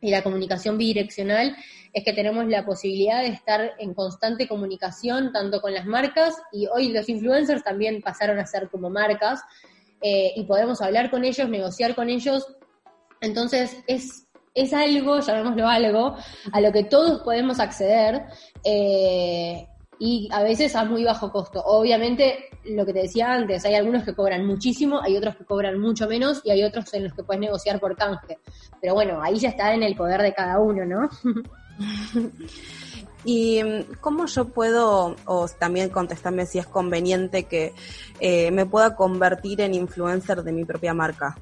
y 0.00 0.10
la 0.10 0.22
comunicación 0.22 0.78
bidireccional 0.78 1.56
es 1.92 2.04
que 2.04 2.12
tenemos 2.12 2.46
la 2.46 2.64
posibilidad 2.64 3.22
de 3.22 3.28
estar 3.28 3.72
en 3.78 3.94
constante 3.94 4.46
comunicación 4.46 5.32
tanto 5.32 5.60
con 5.60 5.74
las 5.74 5.86
marcas 5.86 6.36
y 6.52 6.66
hoy 6.66 6.90
los 6.92 7.08
influencers 7.08 7.64
también 7.64 8.00
pasaron 8.02 8.38
a 8.38 8.46
ser 8.46 8.68
como 8.68 8.90
marcas 8.90 9.40
eh, 10.00 10.32
y 10.36 10.44
podemos 10.44 10.80
hablar 10.80 11.10
con 11.10 11.24
ellos, 11.24 11.48
negociar 11.48 11.94
con 11.94 12.08
ellos. 12.08 12.46
Entonces 13.20 13.76
es, 13.86 14.26
es 14.54 14.72
algo, 14.72 15.20
llamémoslo 15.20 15.66
algo, 15.66 16.16
a 16.52 16.60
lo 16.60 16.72
que 16.72 16.84
todos 16.84 17.22
podemos 17.22 17.58
acceder. 17.58 18.22
Eh, 18.64 19.66
y 19.98 20.28
a 20.32 20.42
veces 20.42 20.76
a 20.76 20.84
muy 20.84 21.04
bajo 21.04 21.32
costo. 21.32 21.62
Obviamente, 21.64 22.50
lo 22.64 22.86
que 22.86 22.92
te 22.92 23.00
decía 23.00 23.32
antes, 23.32 23.64
hay 23.64 23.74
algunos 23.74 24.04
que 24.04 24.14
cobran 24.14 24.46
muchísimo, 24.46 25.00
hay 25.02 25.16
otros 25.16 25.36
que 25.36 25.44
cobran 25.44 25.78
mucho 25.78 26.06
menos 26.06 26.40
y 26.44 26.50
hay 26.50 26.62
otros 26.62 26.92
en 26.94 27.04
los 27.04 27.14
que 27.14 27.22
puedes 27.22 27.40
negociar 27.40 27.80
por 27.80 27.96
canje. 27.96 28.38
Pero 28.80 28.94
bueno, 28.94 29.20
ahí 29.22 29.38
ya 29.38 29.48
está 29.50 29.74
en 29.74 29.82
el 29.82 29.96
poder 29.96 30.22
de 30.22 30.34
cada 30.34 30.58
uno, 30.60 30.84
¿no? 30.84 31.10
¿Y 33.24 33.62
mm, 33.62 33.94
cómo 34.00 34.26
yo 34.26 34.46
puedo, 34.46 35.16
o 35.24 35.48
también 35.48 35.90
contestarme 35.90 36.46
si 36.46 36.58
es 36.58 36.66
conveniente 36.66 37.44
que 37.44 37.74
eh, 38.20 38.50
me 38.50 38.66
pueda 38.66 38.94
convertir 38.94 39.60
en 39.60 39.74
influencer 39.74 40.42
de 40.42 40.52
mi 40.52 40.64
propia 40.64 40.94
marca? 40.94 41.36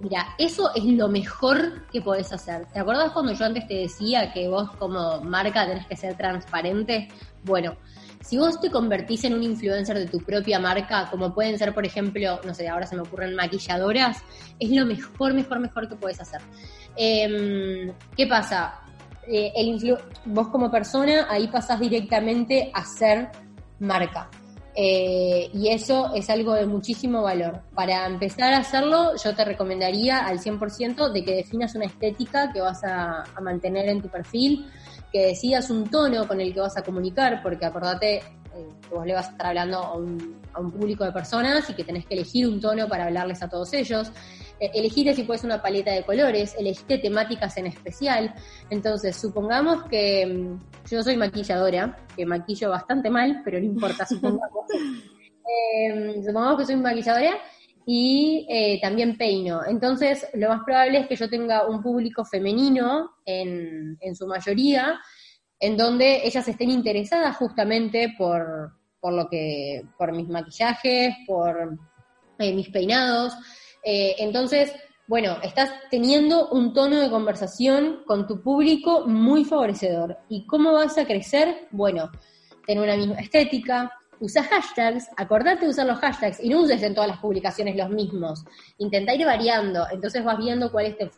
Mira, 0.00 0.34
eso 0.38 0.74
es 0.74 0.84
lo 0.84 1.08
mejor 1.08 1.86
que 1.88 2.00
podés 2.00 2.32
hacer. 2.32 2.64
¿Te 2.72 2.80
acuerdas 2.80 3.12
cuando 3.12 3.34
yo 3.34 3.44
antes 3.44 3.66
te 3.66 3.74
decía 3.74 4.32
que 4.32 4.48
vos 4.48 4.70
como 4.76 5.20
marca 5.20 5.66
tenés 5.66 5.86
que 5.86 5.94
ser 5.94 6.16
transparente? 6.16 7.08
Bueno, 7.44 7.76
si 8.22 8.38
vos 8.38 8.58
te 8.62 8.70
convertís 8.70 9.24
en 9.24 9.34
un 9.34 9.42
influencer 9.42 9.98
de 9.98 10.06
tu 10.06 10.18
propia 10.20 10.58
marca, 10.58 11.08
como 11.10 11.34
pueden 11.34 11.58
ser, 11.58 11.74
por 11.74 11.84
ejemplo, 11.84 12.40
no 12.46 12.54
sé, 12.54 12.66
ahora 12.66 12.86
se 12.86 12.96
me 12.96 13.02
ocurren 13.02 13.34
maquilladoras, 13.34 14.22
es 14.58 14.70
lo 14.70 14.86
mejor, 14.86 15.34
mejor, 15.34 15.60
mejor 15.60 15.86
que 15.86 15.96
puedes 15.96 16.18
hacer. 16.18 16.40
Em, 16.96 17.92
¿Qué 18.16 18.26
pasa? 18.26 18.80
Eh, 19.28 19.52
el 19.54 19.98
vos 20.24 20.48
como 20.48 20.70
persona 20.70 21.26
ahí 21.28 21.46
pasás 21.48 21.78
directamente 21.78 22.70
a 22.72 22.84
ser 22.86 23.28
marca. 23.78 24.30
Eh, 24.74 25.50
y 25.52 25.68
eso 25.68 26.12
es 26.14 26.30
algo 26.30 26.54
de 26.54 26.66
muchísimo 26.66 27.22
valor. 27.22 27.62
Para 27.74 28.06
empezar 28.06 28.52
a 28.52 28.58
hacerlo, 28.58 29.16
yo 29.22 29.34
te 29.34 29.44
recomendaría 29.44 30.26
al 30.26 30.38
100% 30.38 31.12
de 31.12 31.24
que 31.24 31.34
definas 31.34 31.74
una 31.74 31.86
estética 31.86 32.52
que 32.52 32.60
vas 32.60 32.82
a, 32.84 33.24
mantener 33.40 33.88
en 33.88 34.00
tu 34.00 34.08
perfil, 34.08 34.70
que 35.12 35.26
decidas 35.26 35.70
un 35.70 35.88
tono 35.88 36.26
con 36.28 36.40
el 36.40 36.54
que 36.54 36.60
vas 36.60 36.76
a 36.76 36.82
comunicar, 36.82 37.42
porque 37.42 37.66
acordate 37.66 38.16
eh, 38.16 38.22
que 38.88 38.94
vos 38.94 39.04
le 39.04 39.14
vas 39.14 39.28
a 39.28 39.30
estar 39.32 39.46
hablando 39.48 39.78
a 39.78 39.96
un, 39.96 40.40
a 40.52 40.60
un 40.60 40.70
público 40.70 41.04
de 41.04 41.12
personas 41.12 41.68
y 41.68 41.74
que 41.74 41.84
tenés 41.84 42.06
que 42.06 42.14
elegir 42.14 42.46
un 42.46 42.60
tono 42.60 42.86
para 42.88 43.06
hablarles 43.06 43.42
a 43.42 43.48
todos 43.48 43.72
ellos. 43.72 44.12
Elegir 44.60 45.14
si 45.14 45.22
puedes 45.24 45.42
una 45.44 45.62
paleta 45.62 45.92
de 45.92 46.04
colores, 46.04 46.54
elegiste 46.58 46.98
temáticas 46.98 47.56
en 47.56 47.66
especial. 47.66 48.34
Entonces, 48.68 49.16
supongamos 49.16 49.84
que 49.84 50.26
mm, 50.26 50.88
yo 50.90 51.02
soy 51.02 51.16
maquilladora, 51.16 51.96
que 52.14 52.26
maquillo 52.26 52.70
bastante 52.70 53.08
mal, 53.08 53.40
pero 53.44 53.58
no 53.58 53.64
importa, 53.64 54.06
supongamos. 54.08 54.66
Em, 54.72 56.22
supongamos 56.22 56.58
que 56.58 56.66
soy 56.66 56.76
maquilladora 56.76 57.38
y 57.86 58.46
eh, 58.48 58.78
también 58.80 59.16
peino. 59.16 59.64
Entonces, 59.66 60.26
lo 60.34 60.50
más 60.50 60.62
probable 60.64 60.98
es 61.00 61.06
que 61.06 61.16
yo 61.16 61.28
tenga 61.28 61.66
un 61.66 61.82
público 61.82 62.24
femenino 62.24 63.12
en, 63.24 63.96
en 64.00 64.14
su 64.14 64.26
mayoría, 64.26 65.00
en 65.58 65.76
donde 65.76 66.26
ellas 66.26 66.46
estén 66.46 66.70
interesadas 66.70 67.36
justamente 67.36 68.14
por, 68.16 68.72
por 69.00 69.12
lo 69.12 69.28
que, 69.28 69.82
por 69.98 70.12
mis 70.12 70.28
maquillajes, 70.28 71.14
por 71.26 71.78
eh, 72.38 72.54
mis 72.54 72.68
peinados. 72.68 73.34
Eh, 73.82 74.16
entonces, 74.18 74.72
bueno, 75.06 75.36
estás 75.42 75.72
teniendo 75.90 76.48
un 76.50 76.72
tono 76.72 77.00
de 77.00 77.10
conversación 77.10 78.02
con 78.06 78.26
tu 78.26 78.42
público 78.42 79.06
muy 79.06 79.44
favorecedor. 79.44 80.18
¿Y 80.28 80.46
cómo 80.46 80.72
vas 80.72 80.96
a 80.98 81.06
crecer? 81.06 81.68
Bueno, 81.70 82.10
tener 82.66 82.82
una 82.82 82.96
misma 82.96 83.16
estética, 83.16 83.92
usa 84.20 84.44
hashtags, 84.44 85.08
acordate 85.16 85.64
de 85.64 85.70
usar 85.70 85.86
los 85.86 85.98
hashtags 85.98 86.40
y 86.40 86.50
no 86.50 86.60
uses 86.60 86.82
en 86.82 86.94
todas 86.94 87.08
las 87.08 87.18
publicaciones 87.18 87.74
los 87.74 87.88
mismos. 87.88 88.44
Intenta 88.78 89.14
ir 89.14 89.24
variando, 89.24 89.86
entonces 89.90 90.22
vas 90.22 90.38
viendo 90.38 90.70
cuáles 90.70 90.96
te, 90.98 91.10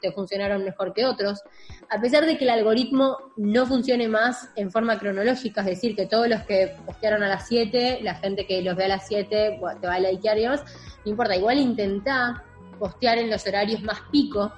te 0.00 0.12
funcionaron 0.12 0.62
mejor 0.62 0.92
que 0.92 1.06
otros. 1.06 1.42
A 1.88 2.00
pesar 2.00 2.26
de 2.26 2.36
que 2.36 2.44
el 2.44 2.50
algoritmo 2.50 3.16
no 3.36 3.66
funcione 3.66 4.08
más 4.08 4.50
en 4.56 4.70
forma 4.70 4.98
cronológica, 4.98 5.62
es 5.62 5.66
decir, 5.68 5.96
que 5.96 6.06
todos 6.06 6.28
los 6.28 6.42
que 6.42 6.76
postearon 6.84 7.22
a 7.22 7.28
las 7.28 7.48
7, 7.48 8.00
la 8.02 8.14
gente 8.14 8.46
que 8.46 8.62
los 8.62 8.76
ve 8.76 8.84
a 8.84 8.88
las 8.88 9.08
7 9.08 9.58
te 9.80 9.86
va 9.86 9.94
a 9.94 10.00
likear 10.00 10.38
y 10.38 10.42
demás, 10.42 10.62
no 11.04 11.10
importa, 11.10 11.34
igual 11.34 11.58
intenta 11.58 12.44
postear 12.78 13.18
en 13.18 13.30
los 13.30 13.46
horarios 13.46 13.82
más 13.82 14.00
pico 14.10 14.52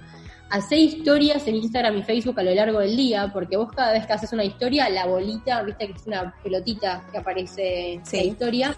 Hacé 0.53 0.77
historias 0.77 1.49
en 1.49 1.57
Instagram 1.57 1.97
y 1.97 2.03
Facebook 2.03 2.39
a 2.39 2.43
lo 2.43 2.55
largo 2.55 2.81
del 2.81 2.95
día, 2.95 3.31
porque 3.33 3.57
vos 3.57 3.73
cada 3.75 3.93
vez 3.93 4.07
que 4.07 4.13
haces 4.13 4.35
una 4.35 4.45
historia, 4.45 4.91
la 4.91 5.07
bolita, 5.07 5.63
viste 5.63 5.87
que 5.87 5.95
es 5.95 6.07
una 6.07 6.35
pelotita 6.43 7.03
que 7.11 7.17
aparece 7.17 7.95
en 7.95 8.03
la 8.13 8.23
historia, 8.23 8.77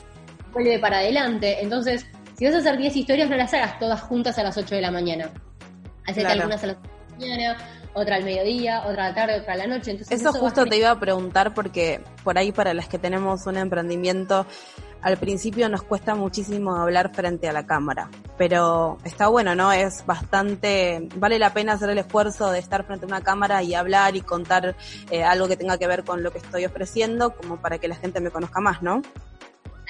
vuelve 0.52 0.78
para 0.78 0.98
adelante. 0.98 1.58
Entonces, 1.60 2.06
si 2.38 2.44
vas 2.44 2.54
a 2.54 2.58
hacer 2.58 2.78
10 2.78 2.94
historias, 2.94 3.28
no 3.28 3.34
las 3.34 3.52
hagas 3.54 3.76
todas 3.80 4.00
juntas 4.02 4.38
a 4.38 4.44
las 4.44 4.56
8 4.56 4.72
de 4.72 4.80
la 4.82 4.92
mañana. 4.92 5.32
Hacete 6.06 6.28
algunas 6.28 6.62
a 6.62 6.68
las 6.68 6.76
8 6.76 6.90
de 7.18 7.26
la 7.26 7.34
mañana, 7.34 7.56
otra 7.94 8.16
al 8.16 8.24
mediodía, 8.24 8.85
otra 8.87 9.07
a 9.07 9.09
la 9.09 9.14
tarde, 9.14 9.40
otra 9.40 9.54
a 9.54 9.57
la 9.57 9.66
noche. 9.66 9.92
Entonces, 9.92 10.20
eso, 10.20 10.33
justo 10.33 10.66
te 10.66 10.76
iba 10.76 10.90
a 10.90 11.00
preguntar 11.00 11.54
porque 11.54 12.00
por 12.22 12.37
ahí 12.37 12.52
para 12.52 12.74
las 12.74 12.88
que 12.88 12.98
tenemos 12.98 13.46
un 13.46 13.57
emprendimiento, 13.57 14.46
al 15.00 15.16
principio 15.16 15.68
nos 15.68 15.83
cuesta 15.83 16.14
muchísimo 16.14 16.76
hablar 16.76 17.14
frente 17.14 17.48
a 17.48 17.52
la 17.52 17.66
cámara, 17.66 18.11
pero 18.37 18.98
está 19.04 19.28
bueno, 19.28 19.54
¿no? 19.54 19.70
Es 19.72 20.04
bastante, 20.07 21.09
vale 21.16 21.38
la 21.38 21.52
pena 21.52 21.74
hacer 21.74 21.90
el 21.90 21.98
esfuerzo 21.98 22.50
de 22.50 22.59
estar 22.59 22.85
frente 22.85 23.04
a 23.04 23.09
una 23.09 23.20
cámara 23.20 23.62
y 23.62 23.74
hablar 23.74 24.16
y 24.16 24.22
contar 24.22 24.74
eh, 25.11 25.22
algo 25.22 25.46
que 25.46 25.57
tenga 25.57 25.78
que 25.78 25.87
ver 25.87 26.04
con 26.04 26.22
lo 26.22 26.33
que 26.33 26.38
estoy 26.38 26.64
ofreciendo, 26.64 27.37
como 27.37 27.61
para 27.61 27.78
que 27.78 27.87
la 27.87 27.96
gente 27.96 28.20
me 28.20 28.30
conozca 28.30 28.61
más, 28.61 28.83
¿no? 28.83 29.02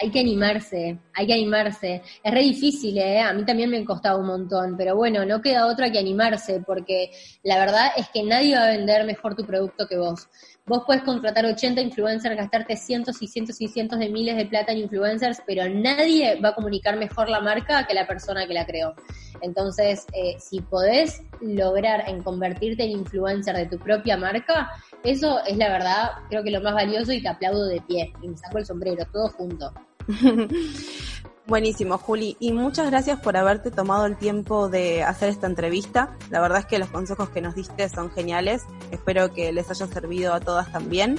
Hay 0.01 0.11
que 0.11 0.21
animarse, 0.21 0.99
hay 1.15 1.27
que 1.27 1.33
animarse. 1.33 2.03
Es 2.23 2.33
re 2.33 2.41
difícil, 2.41 2.99
¿eh? 2.99 3.21
A 3.21 3.33
mí 3.33 3.45
también 3.45 3.71
me 3.71 3.79
ha 3.79 3.85
costado 3.85 4.19
un 4.21 4.27
montón, 4.27 4.77
pero 4.77 4.97
bueno, 4.97 5.25
no 5.25 5.41
queda 5.41 5.67
otra 5.67 5.91
que 5.91 5.99
animarse, 5.99 6.63
porque 6.67 7.11
la 7.43 7.59
verdad 7.59 7.93
es 7.97 8.09
que 8.09 8.23
nadie 8.23 8.57
va 8.57 8.65
a 8.65 8.71
vender 8.71 9.05
mejor 9.05 9.35
tu 9.35 9.45
producto 9.45 9.87
que 9.87 9.97
vos. 9.97 10.29
Vos 10.66 10.85
puedes 10.87 11.03
contratar 11.03 11.44
80 11.44 11.83
influencers, 11.83 12.35
gastarte 12.38 12.74
cientos 12.74 13.20
y 13.20 13.29
cientos 13.29 13.61
y 13.61 13.68
cientos 13.68 13.98
de 13.98 14.09
miles 14.09 14.35
de 14.35 14.46
plata 14.46 14.72
en 14.72 14.79
influencers, 14.79 15.42
pero 15.46 15.68
nadie 15.68 16.40
va 16.40 16.48
a 16.50 16.55
comunicar 16.55 16.96
mejor 16.96 17.29
la 17.29 17.42
marca 17.42 17.87
que 17.87 17.92
la 17.92 18.07
persona 18.07 18.46
que 18.46 18.55
la 18.55 18.64
creó. 18.64 18.94
Entonces, 19.42 20.07
eh, 20.14 20.37
si 20.38 20.62
podés 20.62 21.22
lograr 21.42 22.09
en 22.09 22.22
convertirte 22.22 22.85
en 22.85 22.92
influencer 22.92 23.55
de 23.55 23.66
tu 23.66 23.79
propia 23.79 24.16
marca, 24.16 24.70
eso 25.03 25.44
es 25.44 25.59
la 25.59 25.68
verdad, 25.68 26.12
creo 26.31 26.42
que 26.42 26.50
lo 26.50 26.62
más 26.62 26.72
valioso 26.72 27.12
y 27.12 27.20
te 27.20 27.29
aplaudo 27.29 27.66
de 27.66 27.83
pie 27.83 28.14
y 28.22 28.29
me 28.29 28.37
saco 28.38 28.57
el 28.57 28.64
sombrero, 28.64 29.05
todo 29.12 29.29
junto. 29.29 29.70
Buenísimo, 31.47 31.99
Juli. 31.99 32.39
Y 32.41 32.53
muchas 32.53 32.91
gracias 32.91 33.21
por 33.21 33.37
haberte 33.37 33.71
tomado 33.71 34.07
el 34.07 34.17
tiempo 34.17 34.71
de 34.71 35.03
hacer 35.03 35.29
esta 35.29 35.47
entrevista. 35.47 36.17
La 36.31 36.41
verdad 36.41 36.61
es 36.61 36.67
que 36.67 36.79
los 36.79 36.89
consejos 36.89 37.29
que 37.29 37.43
nos 37.43 37.55
diste 37.55 37.87
son 37.91 38.11
geniales. 38.11 38.63
Espero 38.91 39.33
que 39.35 39.53
les 39.53 39.71
haya 39.71 39.87
servido 39.87 40.33
a 40.33 40.41
todas 40.41 40.73
también. 40.73 41.19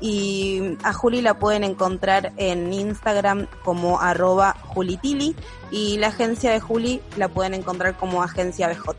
Y 0.00 0.76
a 0.82 0.92
Juli 0.92 1.22
la 1.22 1.38
pueden 1.38 1.62
encontrar 1.62 2.32
en 2.36 2.72
Instagram 2.72 3.46
como 3.64 4.00
arroba 4.00 4.56
julitili 4.66 5.36
y 5.70 5.96
la 5.98 6.08
agencia 6.08 6.50
de 6.50 6.58
Juli 6.58 7.00
la 7.16 7.28
pueden 7.28 7.54
encontrar 7.54 7.96
como 7.96 8.24
agencia 8.24 8.68
BJ. 8.68 8.96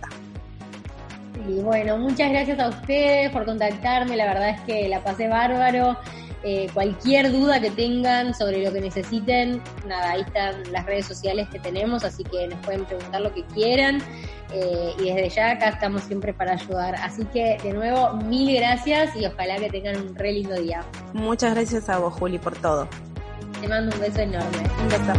Y 1.46 1.60
bueno, 1.60 1.98
muchas 1.98 2.32
gracias 2.32 2.58
a 2.60 2.70
ustedes 2.70 3.32
por 3.32 3.46
contactarme. 3.46 4.16
La 4.16 4.26
verdad 4.26 4.50
es 4.50 4.62
que 4.62 4.88
la 4.88 5.04
pasé 5.04 5.28
bárbaro. 5.28 5.98
Eh, 6.44 6.70
cualquier 6.74 7.32
duda 7.32 7.60
que 7.60 7.72
tengan 7.72 8.34
sobre 8.34 8.64
lo 8.64 8.72
que 8.72 8.80
necesiten, 8.80 9.62
nada, 9.88 10.12
ahí 10.12 10.22
están 10.22 10.72
las 10.72 10.86
redes 10.86 11.06
sociales 11.06 11.48
que 11.50 11.60
tenemos, 11.60 12.04
así 12.04 12.24
que 12.24 12.48
nos 12.48 12.64
pueden 12.64 12.86
preguntar 12.86 13.22
lo 13.22 13.34
que 13.34 13.44
quieran. 13.46 14.02
Eh, 14.54 14.94
y 15.00 15.04
desde 15.06 15.30
ya 15.30 15.52
acá 15.52 15.70
estamos 15.70 16.04
siempre 16.04 16.34
para 16.34 16.54
ayudar. 16.54 16.96
Así 16.96 17.26
que 17.26 17.58
de 17.62 17.74
nuevo, 17.74 18.14
mil 18.14 18.56
gracias 18.56 19.16
y 19.16 19.26
ojalá 19.26 19.58
que 19.58 19.70
tengan 19.70 19.98
un 19.98 20.16
re 20.16 20.32
lindo 20.32 20.56
día. 20.56 20.84
Muchas 21.14 21.54
gracias 21.54 21.90
a 21.90 21.98
vos, 21.98 22.14
Juli, 22.14 22.38
por 22.38 22.56
todo. 22.58 22.88
Te 23.60 23.68
mando 23.68 23.94
un 23.96 24.02
beso 24.02 24.22
enorme. 24.22 24.64
Un 24.82 24.88
beso. 24.90 25.14